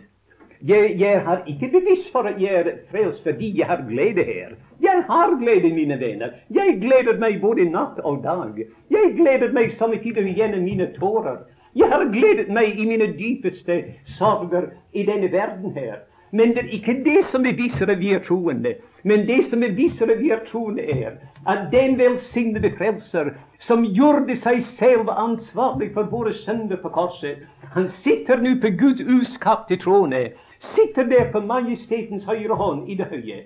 Jeg, 0.68 0.96
jeg 1.00 1.22
har 1.22 1.44
ikke 1.48 1.68
bevisst 1.68 2.12
for 2.12 2.20
at 2.20 2.42
jeg 2.42 2.54
er 2.54 2.72
frelst 2.92 3.24
fordi 3.24 3.60
jeg 3.60 3.68
har 3.68 3.86
glede 3.90 4.24
her. 4.24 4.50
Jeg 4.82 5.04
har 5.08 5.40
glede, 5.40 5.74
mine 5.74 6.00
venner. 6.00 6.30
Jeg 6.50 6.78
gleder 6.82 7.18
meg 7.20 7.42
både 7.42 7.66
natt 7.66 8.00
og 8.04 8.24
dag. 8.24 8.62
Jeg 8.90 9.14
gleder 9.18 9.52
meg 9.54 9.72
samtidig 9.78 10.36
gjennom 10.36 10.64
mine 10.64 10.88
tårer. 11.00 11.38
Jeg 11.76 11.90
har 11.90 12.06
gledet 12.14 12.50
meg 12.54 12.80
i 12.80 12.86
mine 12.86 13.08
dypeste 13.18 13.84
sorger 14.18 14.70
i 14.94 15.06
denne 15.06 15.32
verden 15.32 15.74
her. 15.74 16.04
Men 16.32 16.54
det 16.56 16.66
er 16.66 16.74
ikke 16.78 16.98
det 17.04 17.26
som 17.32 17.44
beviser 17.44 17.90
at 17.90 18.00
vi 18.00 18.14
er 18.14 18.24
troende. 18.28 18.76
Men 19.04 19.26
det 19.28 19.50
som 19.50 19.64
er 19.64 19.76
vissere 19.78 20.18
vi 20.18 20.32
troende, 20.52 20.84
er 20.84 21.12
at 21.48 21.72
den 21.72 21.98
velsignede 21.98 22.72
frelser 22.78 23.32
som 23.66 23.86
gjorde 23.86 24.36
seg 24.44 24.64
selv 24.80 25.10
ansvarlig 25.10 25.92
for 25.94 26.10
våre 26.12 26.34
sønner 26.46 26.78
på 26.82 26.90
korset, 26.94 27.42
han 27.74 27.90
sitter 28.04 28.42
nå 28.42 28.56
på 28.62 28.74
Guds 28.78 29.02
uskapte 29.02 29.78
trone. 29.82 30.30
Sitter 30.76 31.04
der 31.10 31.32
på 31.32 31.42
majestetens 31.42 32.26
høyre 32.26 32.56
hånd 32.56 32.90
i 32.90 32.96
det 32.96 33.08
høye. 33.10 33.42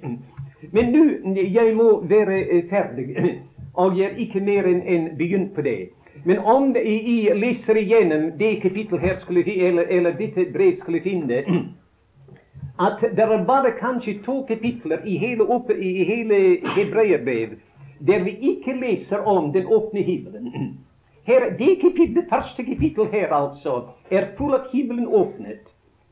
Men 0.71 0.91
nå, 0.91 1.35
jeg 1.35 1.75
må 1.75 2.01
være 2.09 2.63
ferdig, 2.69 3.15
og 3.81 3.97
jeg 3.97 4.11
er 4.11 4.19
ikke 4.25 4.43
mer 4.43 4.67
enn 4.67 4.81
en 4.81 5.07
begynt 5.17 5.55
på 5.55 5.61
det. 5.61 5.79
Men 6.25 6.39
om 6.39 6.71
jeg 6.75 7.35
leser 7.37 7.77
igjennom 7.79 8.31
det 8.39 8.61
kapittel 8.61 8.99
her 8.99 9.19
skulle, 9.21 9.43
eller, 9.45 9.87
eller 9.89 10.15
dette 10.19 10.47
brev 10.53 10.79
skulle 10.81 11.03
finne 11.03 11.43
at 12.79 12.99
det 13.01 13.23
er 13.23 13.45
bare 13.47 13.71
kanskje 13.79 14.19
to 14.25 14.41
kapitler 14.47 15.05
i 15.05 15.17
hele, 15.17 15.43
oppe, 15.43 15.77
i 15.77 16.03
hele 16.03 16.57
hebreerbrev 16.75 17.55
der 17.99 18.23
vi 18.23 18.37
ikke 18.41 18.73
leser 18.73 19.17
om 19.17 19.53
den 19.53 19.65
åpne 19.65 20.01
himmelen. 20.01 20.77
Her, 21.23 21.49
det 21.57 21.79
kapittel, 21.81 22.25
første 22.29 22.63
kapittel 22.63 23.07
her 23.11 23.33
altså 23.33 23.81
er 24.11 24.27
full 24.37 24.53
av 24.53 24.67
himmelen 24.73 25.07
åpnet. 25.07 25.63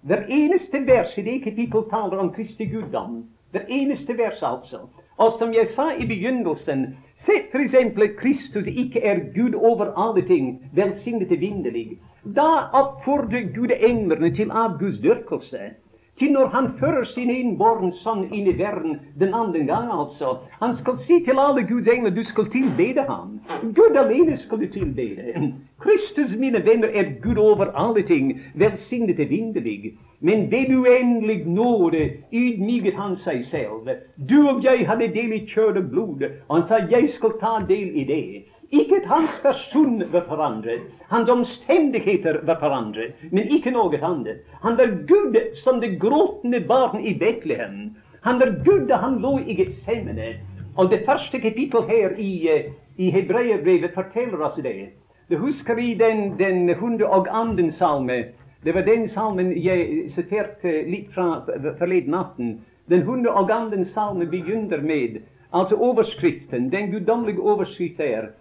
Hver 0.01 0.24
eneste 0.30 0.82
vers 0.88 1.18
i 1.18 1.22
det 1.22 1.43
kapittel 1.43 1.84
taler 1.91 2.18
om 2.18 2.32
Kristi 2.34 2.66
guddom. 2.66 3.24
Hver 3.51 3.66
eneste 3.70 4.18
vers, 4.18 4.41
altså. 4.41 4.80
Og 5.18 5.36
som 5.39 5.53
jeg 5.53 5.68
sa 5.76 5.91
i 5.99 6.07
begynnelsen, 6.07 6.97
se 7.26 7.36
f.eks. 7.51 7.76
at 7.76 8.16
Kristus 8.18 8.68
ikke 8.68 9.03
er 9.03 9.20
Gud 9.36 9.53
over 9.53 9.93
alle 9.97 10.26
ting, 10.28 10.70
velsignet 10.74 11.32
evinnelig. 11.32 11.99
Da 12.36 12.47
oppfordrer 12.74 13.53
Gud 13.55 13.72
englene 13.80 14.36
til 14.36 14.51
avgudsdyrkelse 14.51 15.70
til 16.20 16.32
når 16.32 16.47
han 16.47 16.68
fører 16.80 17.05
sin 17.09 17.30
innbåren 17.30 17.93
sønn 18.03 18.28
inn 18.30 18.47
i 18.47 18.53
verden 18.57 18.99
den 19.20 19.34
andre 19.34 19.64
gang, 19.66 19.89
altså. 19.91 20.38
Han 20.61 20.76
skal 20.78 20.99
si 21.07 21.20
til 21.26 21.39
alle 21.41 21.66
Guds 21.68 21.89
engler 21.89 22.14
du 22.14 22.24
skal 22.30 22.49
tilbede 22.53 23.05
ham. 23.09 23.39
Gud 23.76 23.97
alene 23.97 24.38
skal 24.38 24.61
du 24.61 24.68
tilbede. 24.74 25.53
Kristus, 25.80 26.38
mine 26.39 26.66
venner, 26.66 26.88
er 26.93 27.16
Gud 27.24 27.38
over 27.38 27.74
alle 27.74 28.03
ting, 28.07 28.41
velsignet 28.55 29.20
evinnelig. 29.20 29.93
Men 30.20 30.51
ved 30.51 30.70
uendelig 30.76 31.47
nåde 31.47 32.09
ydmyket 32.32 32.93
han 32.93 33.18
seg 33.26 33.45
selv. 33.51 33.89
Du 34.30 34.47
og 34.47 34.64
jeg 34.64 34.88
hadde 34.88 35.11
del 35.18 35.34
i 35.34 35.45
kjøtt 35.49 35.82
og 35.82 35.89
blod, 35.91 36.24
og 36.47 36.55
han 36.57 36.68
sa 36.70 36.86
jeg 36.93 37.09
skal 37.18 37.39
ta 37.41 37.57
del 37.68 37.89
i 37.97 38.05
det. 38.07 38.45
Ikke 38.74 38.96
at 38.96 39.06
hans 39.06 39.34
person 39.44 40.00
var 40.12 40.24
forandret, 40.28 40.82
hans 41.10 41.30
omstendigheter 41.30 42.40
var 42.48 42.58
forandret, 42.60 43.20
men 43.32 43.52
ikke 43.54 43.72
noe 43.76 44.00
annet. 44.02 44.42
Han 44.64 44.78
var 44.80 44.96
Gud 45.08 45.38
som 45.62 45.82
det 45.82 46.00
gråtende 46.02 46.64
barn 46.68 47.06
i 47.06 47.14
Betlehem. 47.20 47.94
Han 48.26 48.40
var 48.40 48.56
Gud 48.66 48.88
da 48.90 48.98
han 49.04 49.20
lå 49.22 49.36
i 49.46 49.54
Getsemane. 49.60 50.34
Og 50.78 50.90
det 50.90 51.04
første 51.06 51.40
kapittel 51.40 51.86
her 51.86 52.18
i, 52.18 52.50
eh, 52.50 52.72
i 52.98 53.12
Hebreerbrevet 53.14 53.94
forteller 53.94 54.42
oss 54.42 54.58
det. 54.64 54.90
Du 55.30 55.38
husker 55.38 55.78
i 55.78 55.94
den, 55.94 56.38
den 56.38 56.70
102. 56.70 57.72
salme 57.72 58.24
Det 58.64 58.74
var 58.76 58.82
den 58.82 59.10
salmen 59.10 59.54
jeg 59.64 60.10
siterte 60.16 60.72
litt 60.88 61.12
fra 61.14 61.44
forleden 61.80 62.12
natten. 62.12 62.62
Den 62.90 63.02
102. 63.02 63.86
salme 63.94 64.26
begynner 64.26 64.82
med 64.82 65.22
altså 65.54 65.76
overskriften, 65.76 66.72
den 66.72 66.92
guddommelige 66.92 67.42
overskrift 67.42 68.00
er 68.00 68.32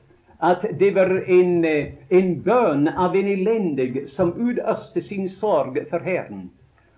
at 0.43 0.65
det 0.79 0.91
var 0.95 1.31
en, 1.31 1.65
eh, 1.65 1.93
en 2.09 2.43
bønn 2.43 2.89
av 2.89 3.17
en 3.17 3.29
elendig 3.29 4.09
som 4.17 4.33
utøste 4.35 5.03
sin 5.03 5.29
sorg 5.29 5.79
for 5.91 5.99
Herren. 5.99 6.51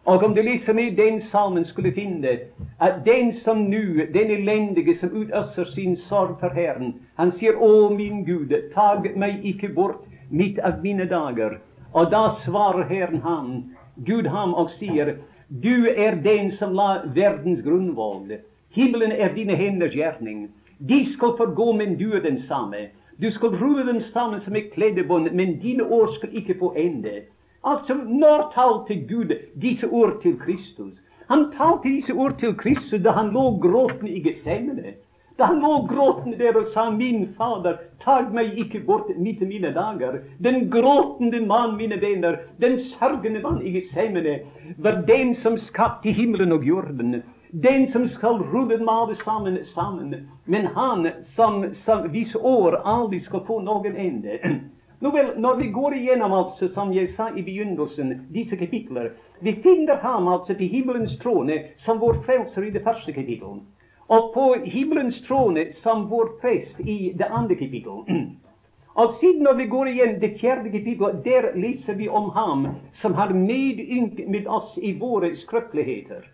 Og 0.06 0.24
om 0.24 0.34
du 0.34 0.42
leser 0.42 0.72
med 0.72 0.96
den 0.96 1.22
salmen, 1.32 1.64
skulle 1.64 1.92
finne 1.92 2.38
at 2.80 3.04
den 3.04 3.34
som 3.44 3.58
nu, 3.70 4.06
den 4.12 4.30
elendige 4.30 4.98
som 5.00 5.12
utøser 5.12 5.64
sin 5.74 5.96
sorg 5.96 6.36
for 6.40 6.48
Herren, 6.48 6.94
han 7.16 7.32
sier, 7.38 7.56
Å, 7.56 7.88
min 7.88 8.24
Gud, 8.24 8.52
tag 8.74 9.16
meg 9.16 9.44
ikke 9.44 9.72
bort 9.76 10.04
midt 10.30 10.58
av 10.58 10.82
mine 10.82 11.04
dager. 11.08 11.58
Og 11.92 12.10
da 12.10 12.34
svarer 12.44 12.88
Herren 12.88 13.20
ham, 13.24 13.76
Gud 14.04 14.26
ham, 14.26 14.54
og 14.54 14.70
sier, 14.80 15.16
Du 15.48 15.86
er 15.88 16.16
den 16.24 16.50
som 16.58 16.72
la 16.74 17.04
verdens 17.04 17.62
grunnvoll. 17.62 18.40
Himmelen 18.74 19.12
er 19.12 19.32
dine 19.34 19.56
henders 19.56 19.94
gjerning. 19.94 20.48
De 20.78 21.04
skal 21.12 21.36
forgå, 21.36 21.72
men 21.72 21.96
du 21.96 22.12
er 22.16 22.20
den 22.20 22.42
samme. 22.48 22.88
Du 23.22 23.30
skal 23.30 23.48
roe 23.48 23.86
den 23.86 24.02
sammen 24.12 24.40
som 24.40 24.56
et 24.56 24.72
kledebånd, 24.72 25.30
men 25.32 25.58
dine 25.62 25.84
år 25.84 26.14
skal 26.16 26.34
ikke 26.34 26.58
få 26.58 26.72
ende. 26.76 27.22
Altså, 27.64 27.94
når 27.94 28.50
talte 28.54 28.96
Gud 29.08 29.32
disse 29.62 29.86
ord 29.86 30.22
til 30.22 30.38
Kristus? 30.40 30.92
Han 31.30 31.46
talte 31.56 31.88
disse 31.88 32.12
ord 32.12 32.38
til 32.38 32.54
Kristus 32.54 33.02
da 33.04 33.14
han 33.16 33.30
lå 33.32 33.44
gråtende 33.62 34.10
i 34.10 34.20
Getsemane. 34.20 34.94
Da 35.38 35.44
han 35.44 35.62
lå 35.62 35.86
gråtende 35.86 36.38
der 36.38 36.56
og 36.56 36.66
sa, 36.74 36.90
'Min 36.90 37.34
Fader, 37.38 37.76
tag 38.04 38.34
meg 38.34 38.58
ikke 38.58 38.80
bort 38.86 39.08
midt 39.18 39.42
i 39.42 39.44
mine 39.44 39.72
dager'. 39.74 40.18
Den 40.42 40.70
gråtende 40.70 41.40
mann, 41.46 41.76
mine 41.76 42.00
venner, 42.00 42.36
den 42.60 42.80
sørgende 42.80 43.40
mann 43.40 43.66
i 43.66 43.70
Getsemane, 43.70 44.38
var 44.78 45.02
den 45.08 45.34
som 45.34 45.58
skapte 45.58 46.12
himmelen 46.12 46.52
og 46.52 46.62
jorden 46.62 47.22
den 47.62 47.92
som 47.92 48.08
skal 48.08 48.38
rulle 48.38 48.78
malet 48.78 49.18
sammen 49.18 49.64
sammen. 49.74 50.28
Men 50.44 50.66
han 50.66 51.08
som, 51.36 51.74
som 51.84 52.08
hvis 52.10 52.34
år 52.34 52.80
aldri 52.84 53.20
skal 53.20 53.44
få 53.46 53.60
noen 53.62 53.94
ende. 53.96 54.38
Nå 55.00 55.10
vel, 55.10 55.28
Når 55.38 55.54
vi 55.56 55.68
går 55.68 55.94
igjennom, 55.94 56.32
altså, 56.32 56.68
som 56.68 56.92
jeg 56.92 57.12
sa 57.14 57.28
i 57.30 57.42
begynnelsen, 57.42 58.26
disse 58.34 58.56
kapitler, 58.56 59.12
vi 59.40 59.54
finner 59.62 60.02
ham 60.02 60.28
altså 60.28 60.54
på 60.54 60.66
himmelens 60.66 61.14
trone 61.22 61.60
som 61.86 62.00
vår 62.00 62.24
frelser 62.26 62.66
i 62.66 62.74
det 62.74 62.82
første 62.82 63.12
kapittelet. 63.12 63.62
Og 64.08 64.34
på 64.34 64.50
himmelens 64.64 65.22
trone 65.28 65.68
som 65.82 66.08
vår 66.10 66.34
prest 66.42 66.80
i 66.80 67.12
det 67.14 67.30
andre 67.30 67.54
kapittelet. 67.54 68.10
Og 68.98 69.14
siden 69.20 69.42
når 69.46 69.54
vi 69.62 69.70
går 69.70 69.88
igjen 69.88 70.20
det 70.20 70.36
fjerde 70.40 70.74
kapittelet, 70.74 71.22
der 71.24 71.52
leser 71.54 71.94
vi 71.94 72.08
om 72.08 72.30
ham 72.34 72.66
som 73.02 73.14
har 73.14 73.30
medynk 73.34 74.26
med 74.26 74.46
oss 74.46 74.74
i 74.78 74.98
våre 74.98 75.36
skrøpeligheter 75.36 76.33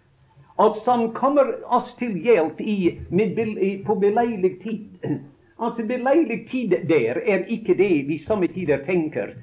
og 0.60 0.76
som 0.84 1.12
kommer 1.16 1.54
oss 1.72 1.88
til 1.98 2.18
hjelp 2.20 2.60
i, 2.60 2.98
med, 3.08 3.38
på 3.86 3.94
beleilig 3.94 4.62
tid. 4.62 4.86
Altså 5.60 5.82
Beleilig 5.84 6.46
tid 6.48 6.70
der 6.88 7.18
er 7.20 7.42
ikke 7.52 7.74
det 7.76 8.06
vi 8.08 8.16
somme 8.24 8.46
tider 8.48 8.80
tenker. 8.86 9.34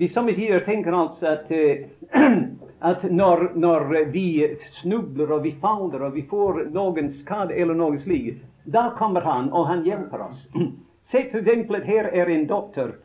Vi 0.00 0.08
somme 0.08 0.32
tider 0.32 0.62
tenker 0.64 0.94
altså 0.96 1.26
at, 1.34 1.50
uh, 1.52 2.22
at 2.90 3.04
når, 3.10 3.50
når, 3.54 3.92
vi 4.12 4.46
snubler 4.78 5.34
og 5.36 5.42
vi 5.44 5.52
faller 5.60 6.06
og 6.06 6.14
vi 6.14 6.24
får 6.30 6.62
noen 6.72 7.12
skade 7.20 7.52
eller 7.52 7.76
noe 7.76 8.00
slikt, 8.00 8.40
da 8.64 8.88
kommer 8.96 9.28
han 9.28 9.52
og 9.52 9.68
han 9.68 9.84
hjelper 9.84 10.24
oss. 10.30 10.40
Se 11.12 11.26
for 11.28 11.42
eksempel 11.42 11.82
at 11.82 11.92
her 11.92 12.08
er 12.16 12.32
en 12.32 12.48
doktor. 12.48 12.96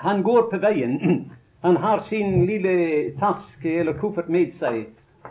Han 0.00 0.24
går 0.24 0.48
på 0.50 0.64
veien. 0.64 0.98
Han 1.60 1.76
har 1.76 2.08
sin 2.08 2.46
lille 2.48 3.12
taske 3.20 3.80
eller 3.80 4.00
koffert 4.00 4.32
med 4.32 4.56
seg. 4.60 4.86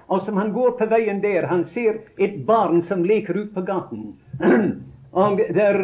Og 0.08 0.24
som 0.26 0.38
han 0.38 0.54
går 0.54 0.72
på 0.80 0.88
veien 0.90 1.22
der, 1.22 1.48
han 1.50 1.66
ser 1.74 2.02
et 2.18 2.40
barn 2.46 2.84
som 2.88 3.06
leker 3.06 3.38
ut 3.38 3.54
på 3.54 3.62
gaten. 3.62 4.14
og 5.24 5.42
der, 5.56 5.80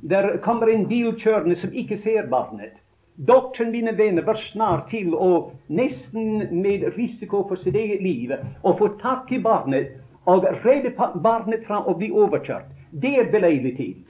der 0.00 0.36
kommer 0.44 0.70
en 0.72 0.86
bil 0.88 1.14
kjørende 1.20 1.56
som 1.60 1.72
ikke 1.72 2.00
ser 2.02 2.28
barnet. 2.30 2.76
Doktoren, 3.18 3.72
mine 3.74 3.96
venner, 3.98 4.22
var 4.22 4.38
snart 4.52 4.90
til 4.90 5.14
å 5.14 5.50
nesten 5.66 6.60
med 6.62 6.84
risiko 6.94 7.42
for 7.48 7.58
sitt 7.64 7.74
eget 7.74 8.02
liv 8.02 8.34
å 8.62 8.76
få 8.78 8.92
tak 9.02 9.32
i 9.34 9.40
barnet 9.42 9.96
og 10.28 10.46
redde 10.62 10.92
barnet 11.24 11.64
fra 11.66 11.80
å 11.82 11.96
bli 11.98 12.12
overkjørt. 12.14 12.68
Det 12.92 13.16
er 13.18 13.32
beleilig 13.32 13.74
tid. 13.76 14.04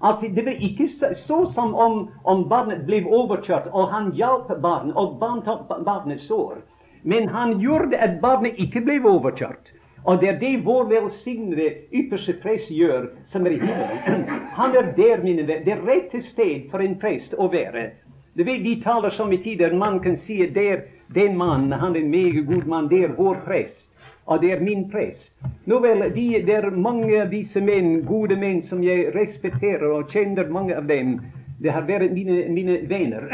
At 0.00 0.22
det 0.22 0.44
var 0.46 0.62
ikke 0.62 0.86
så 1.26 1.38
som 1.54 1.74
om, 1.74 1.96
om 2.22 2.44
barnet 2.48 2.84
ble 2.86 3.00
overkjørt, 3.02 3.72
og 3.72 3.90
han 3.90 4.12
hjalp 4.14 4.52
barnet, 4.62 4.94
og 4.94 5.18
bandt 5.18 5.48
opp 5.50 5.72
barnets 5.84 6.28
sår. 6.30 6.60
Men 7.02 7.28
han 7.28 7.58
gjorde 7.60 7.98
at 7.98 8.20
barnet 8.20 8.58
ikke 8.58 8.80
ble 8.86 9.00
overkjørt. 9.06 9.74
Og 10.04 10.20
det 10.20 10.28
er 10.28 10.38
det 10.40 10.64
vår 10.64 10.86
velsignede 10.88 11.68
ypperste 11.92 12.38
prest 12.42 12.70
gjør, 12.70 13.10
som 13.32 13.46
er 13.46 13.56
i 13.56 13.58
himmelen. 13.60 14.28
Han 14.56 14.76
er 14.76 14.92
der, 14.96 15.22
mine 15.22 15.44
venner, 15.46 15.64
det 15.64 15.80
rette 15.84 16.22
sted 16.30 16.70
for 16.70 16.80
en 16.80 16.96
prest 17.00 17.34
å 17.36 17.50
være. 17.52 17.90
Du 18.38 18.44
vet, 18.44 18.62
De 18.64 18.76
taler 18.84 19.10
som 19.10 19.32
i 19.32 19.40
tider 19.42 19.74
man 19.74 20.00
kan 20.00 20.16
si 20.24 20.40
at 20.42 20.54
der, 20.54 20.86
den 21.14 21.36
mannen, 21.36 21.72
han 21.72 21.96
er 21.96 22.00
en 22.00 22.10
meget 22.10 22.46
god 22.46 22.66
mann, 22.66 22.88
det 22.88 23.02
er 23.04 23.16
vår 23.18 23.42
prest. 23.44 23.84
Og 24.26 24.40
det 24.42 24.52
er 24.52 24.60
min 24.60 24.90
prest. 24.90 25.32
Nå 25.66 25.78
vel, 25.80 26.04
de, 26.14 26.26
det 26.46 26.54
er 26.54 26.70
mange 26.70 27.22
av 27.22 27.30
disse 27.32 27.60
menn, 27.60 28.02
gode 28.06 28.36
menn, 28.36 28.62
som 28.68 28.82
jeg 28.84 29.08
respekterer 29.14 29.88
og 29.88 30.12
kjenner 30.12 30.48
mange 30.52 30.76
av 30.76 30.86
dem. 30.88 31.18
Det 31.58 31.72
har 31.72 31.88
vært 31.88 32.12
mine, 32.12 32.44
mine 32.52 32.82
venner. 32.88 33.28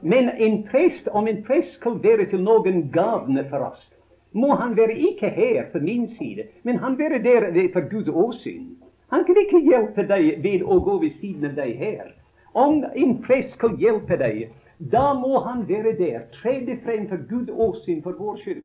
Men 0.00 0.28
en 0.30 0.62
prest, 0.62 1.08
om 1.08 1.26
en 1.26 1.42
prest 1.44 1.72
skal 1.74 1.98
være 2.02 2.28
til 2.30 2.42
noen 2.42 2.84
gavne 2.94 3.44
for 3.50 3.70
oss, 3.72 3.88
må 4.32 4.54
han 4.60 4.76
være 4.76 4.94
ikke 5.10 5.30
her 5.34 5.70
på 5.72 5.80
min 5.82 6.06
side, 6.18 6.46
men 6.62 6.78
han 6.78 6.98
være 6.98 7.18
der 7.24 7.72
for 7.72 7.88
Guds 7.90 8.08
åsyn. 8.08 8.76
Han 9.10 9.24
kan 9.24 9.36
ikke 9.40 9.64
hjelpe 9.64 10.04
deg 10.06 10.42
ved 10.44 10.62
å 10.62 10.78
gå 10.84 10.98
ved 11.02 11.16
siden 11.20 11.50
av 11.50 11.56
deg 11.56 11.74
her. 11.80 12.12
Om 12.54 12.84
en 12.94 13.18
prest 13.24 13.54
skal 13.56 13.76
hjelpe 13.80 14.18
deg, 14.20 14.48
da 14.78 15.12
må 15.16 15.40
han 15.46 15.64
være 15.68 15.96
der, 15.98 16.26
trede 16.42 16.78
frem 16.84 17.08
for 17.08 17.24
Guds 17.30 17.50
åsyn 17.50 18.02
for 18.04 18.18
vår 18.20 18.36
skyld. 18.44 18.62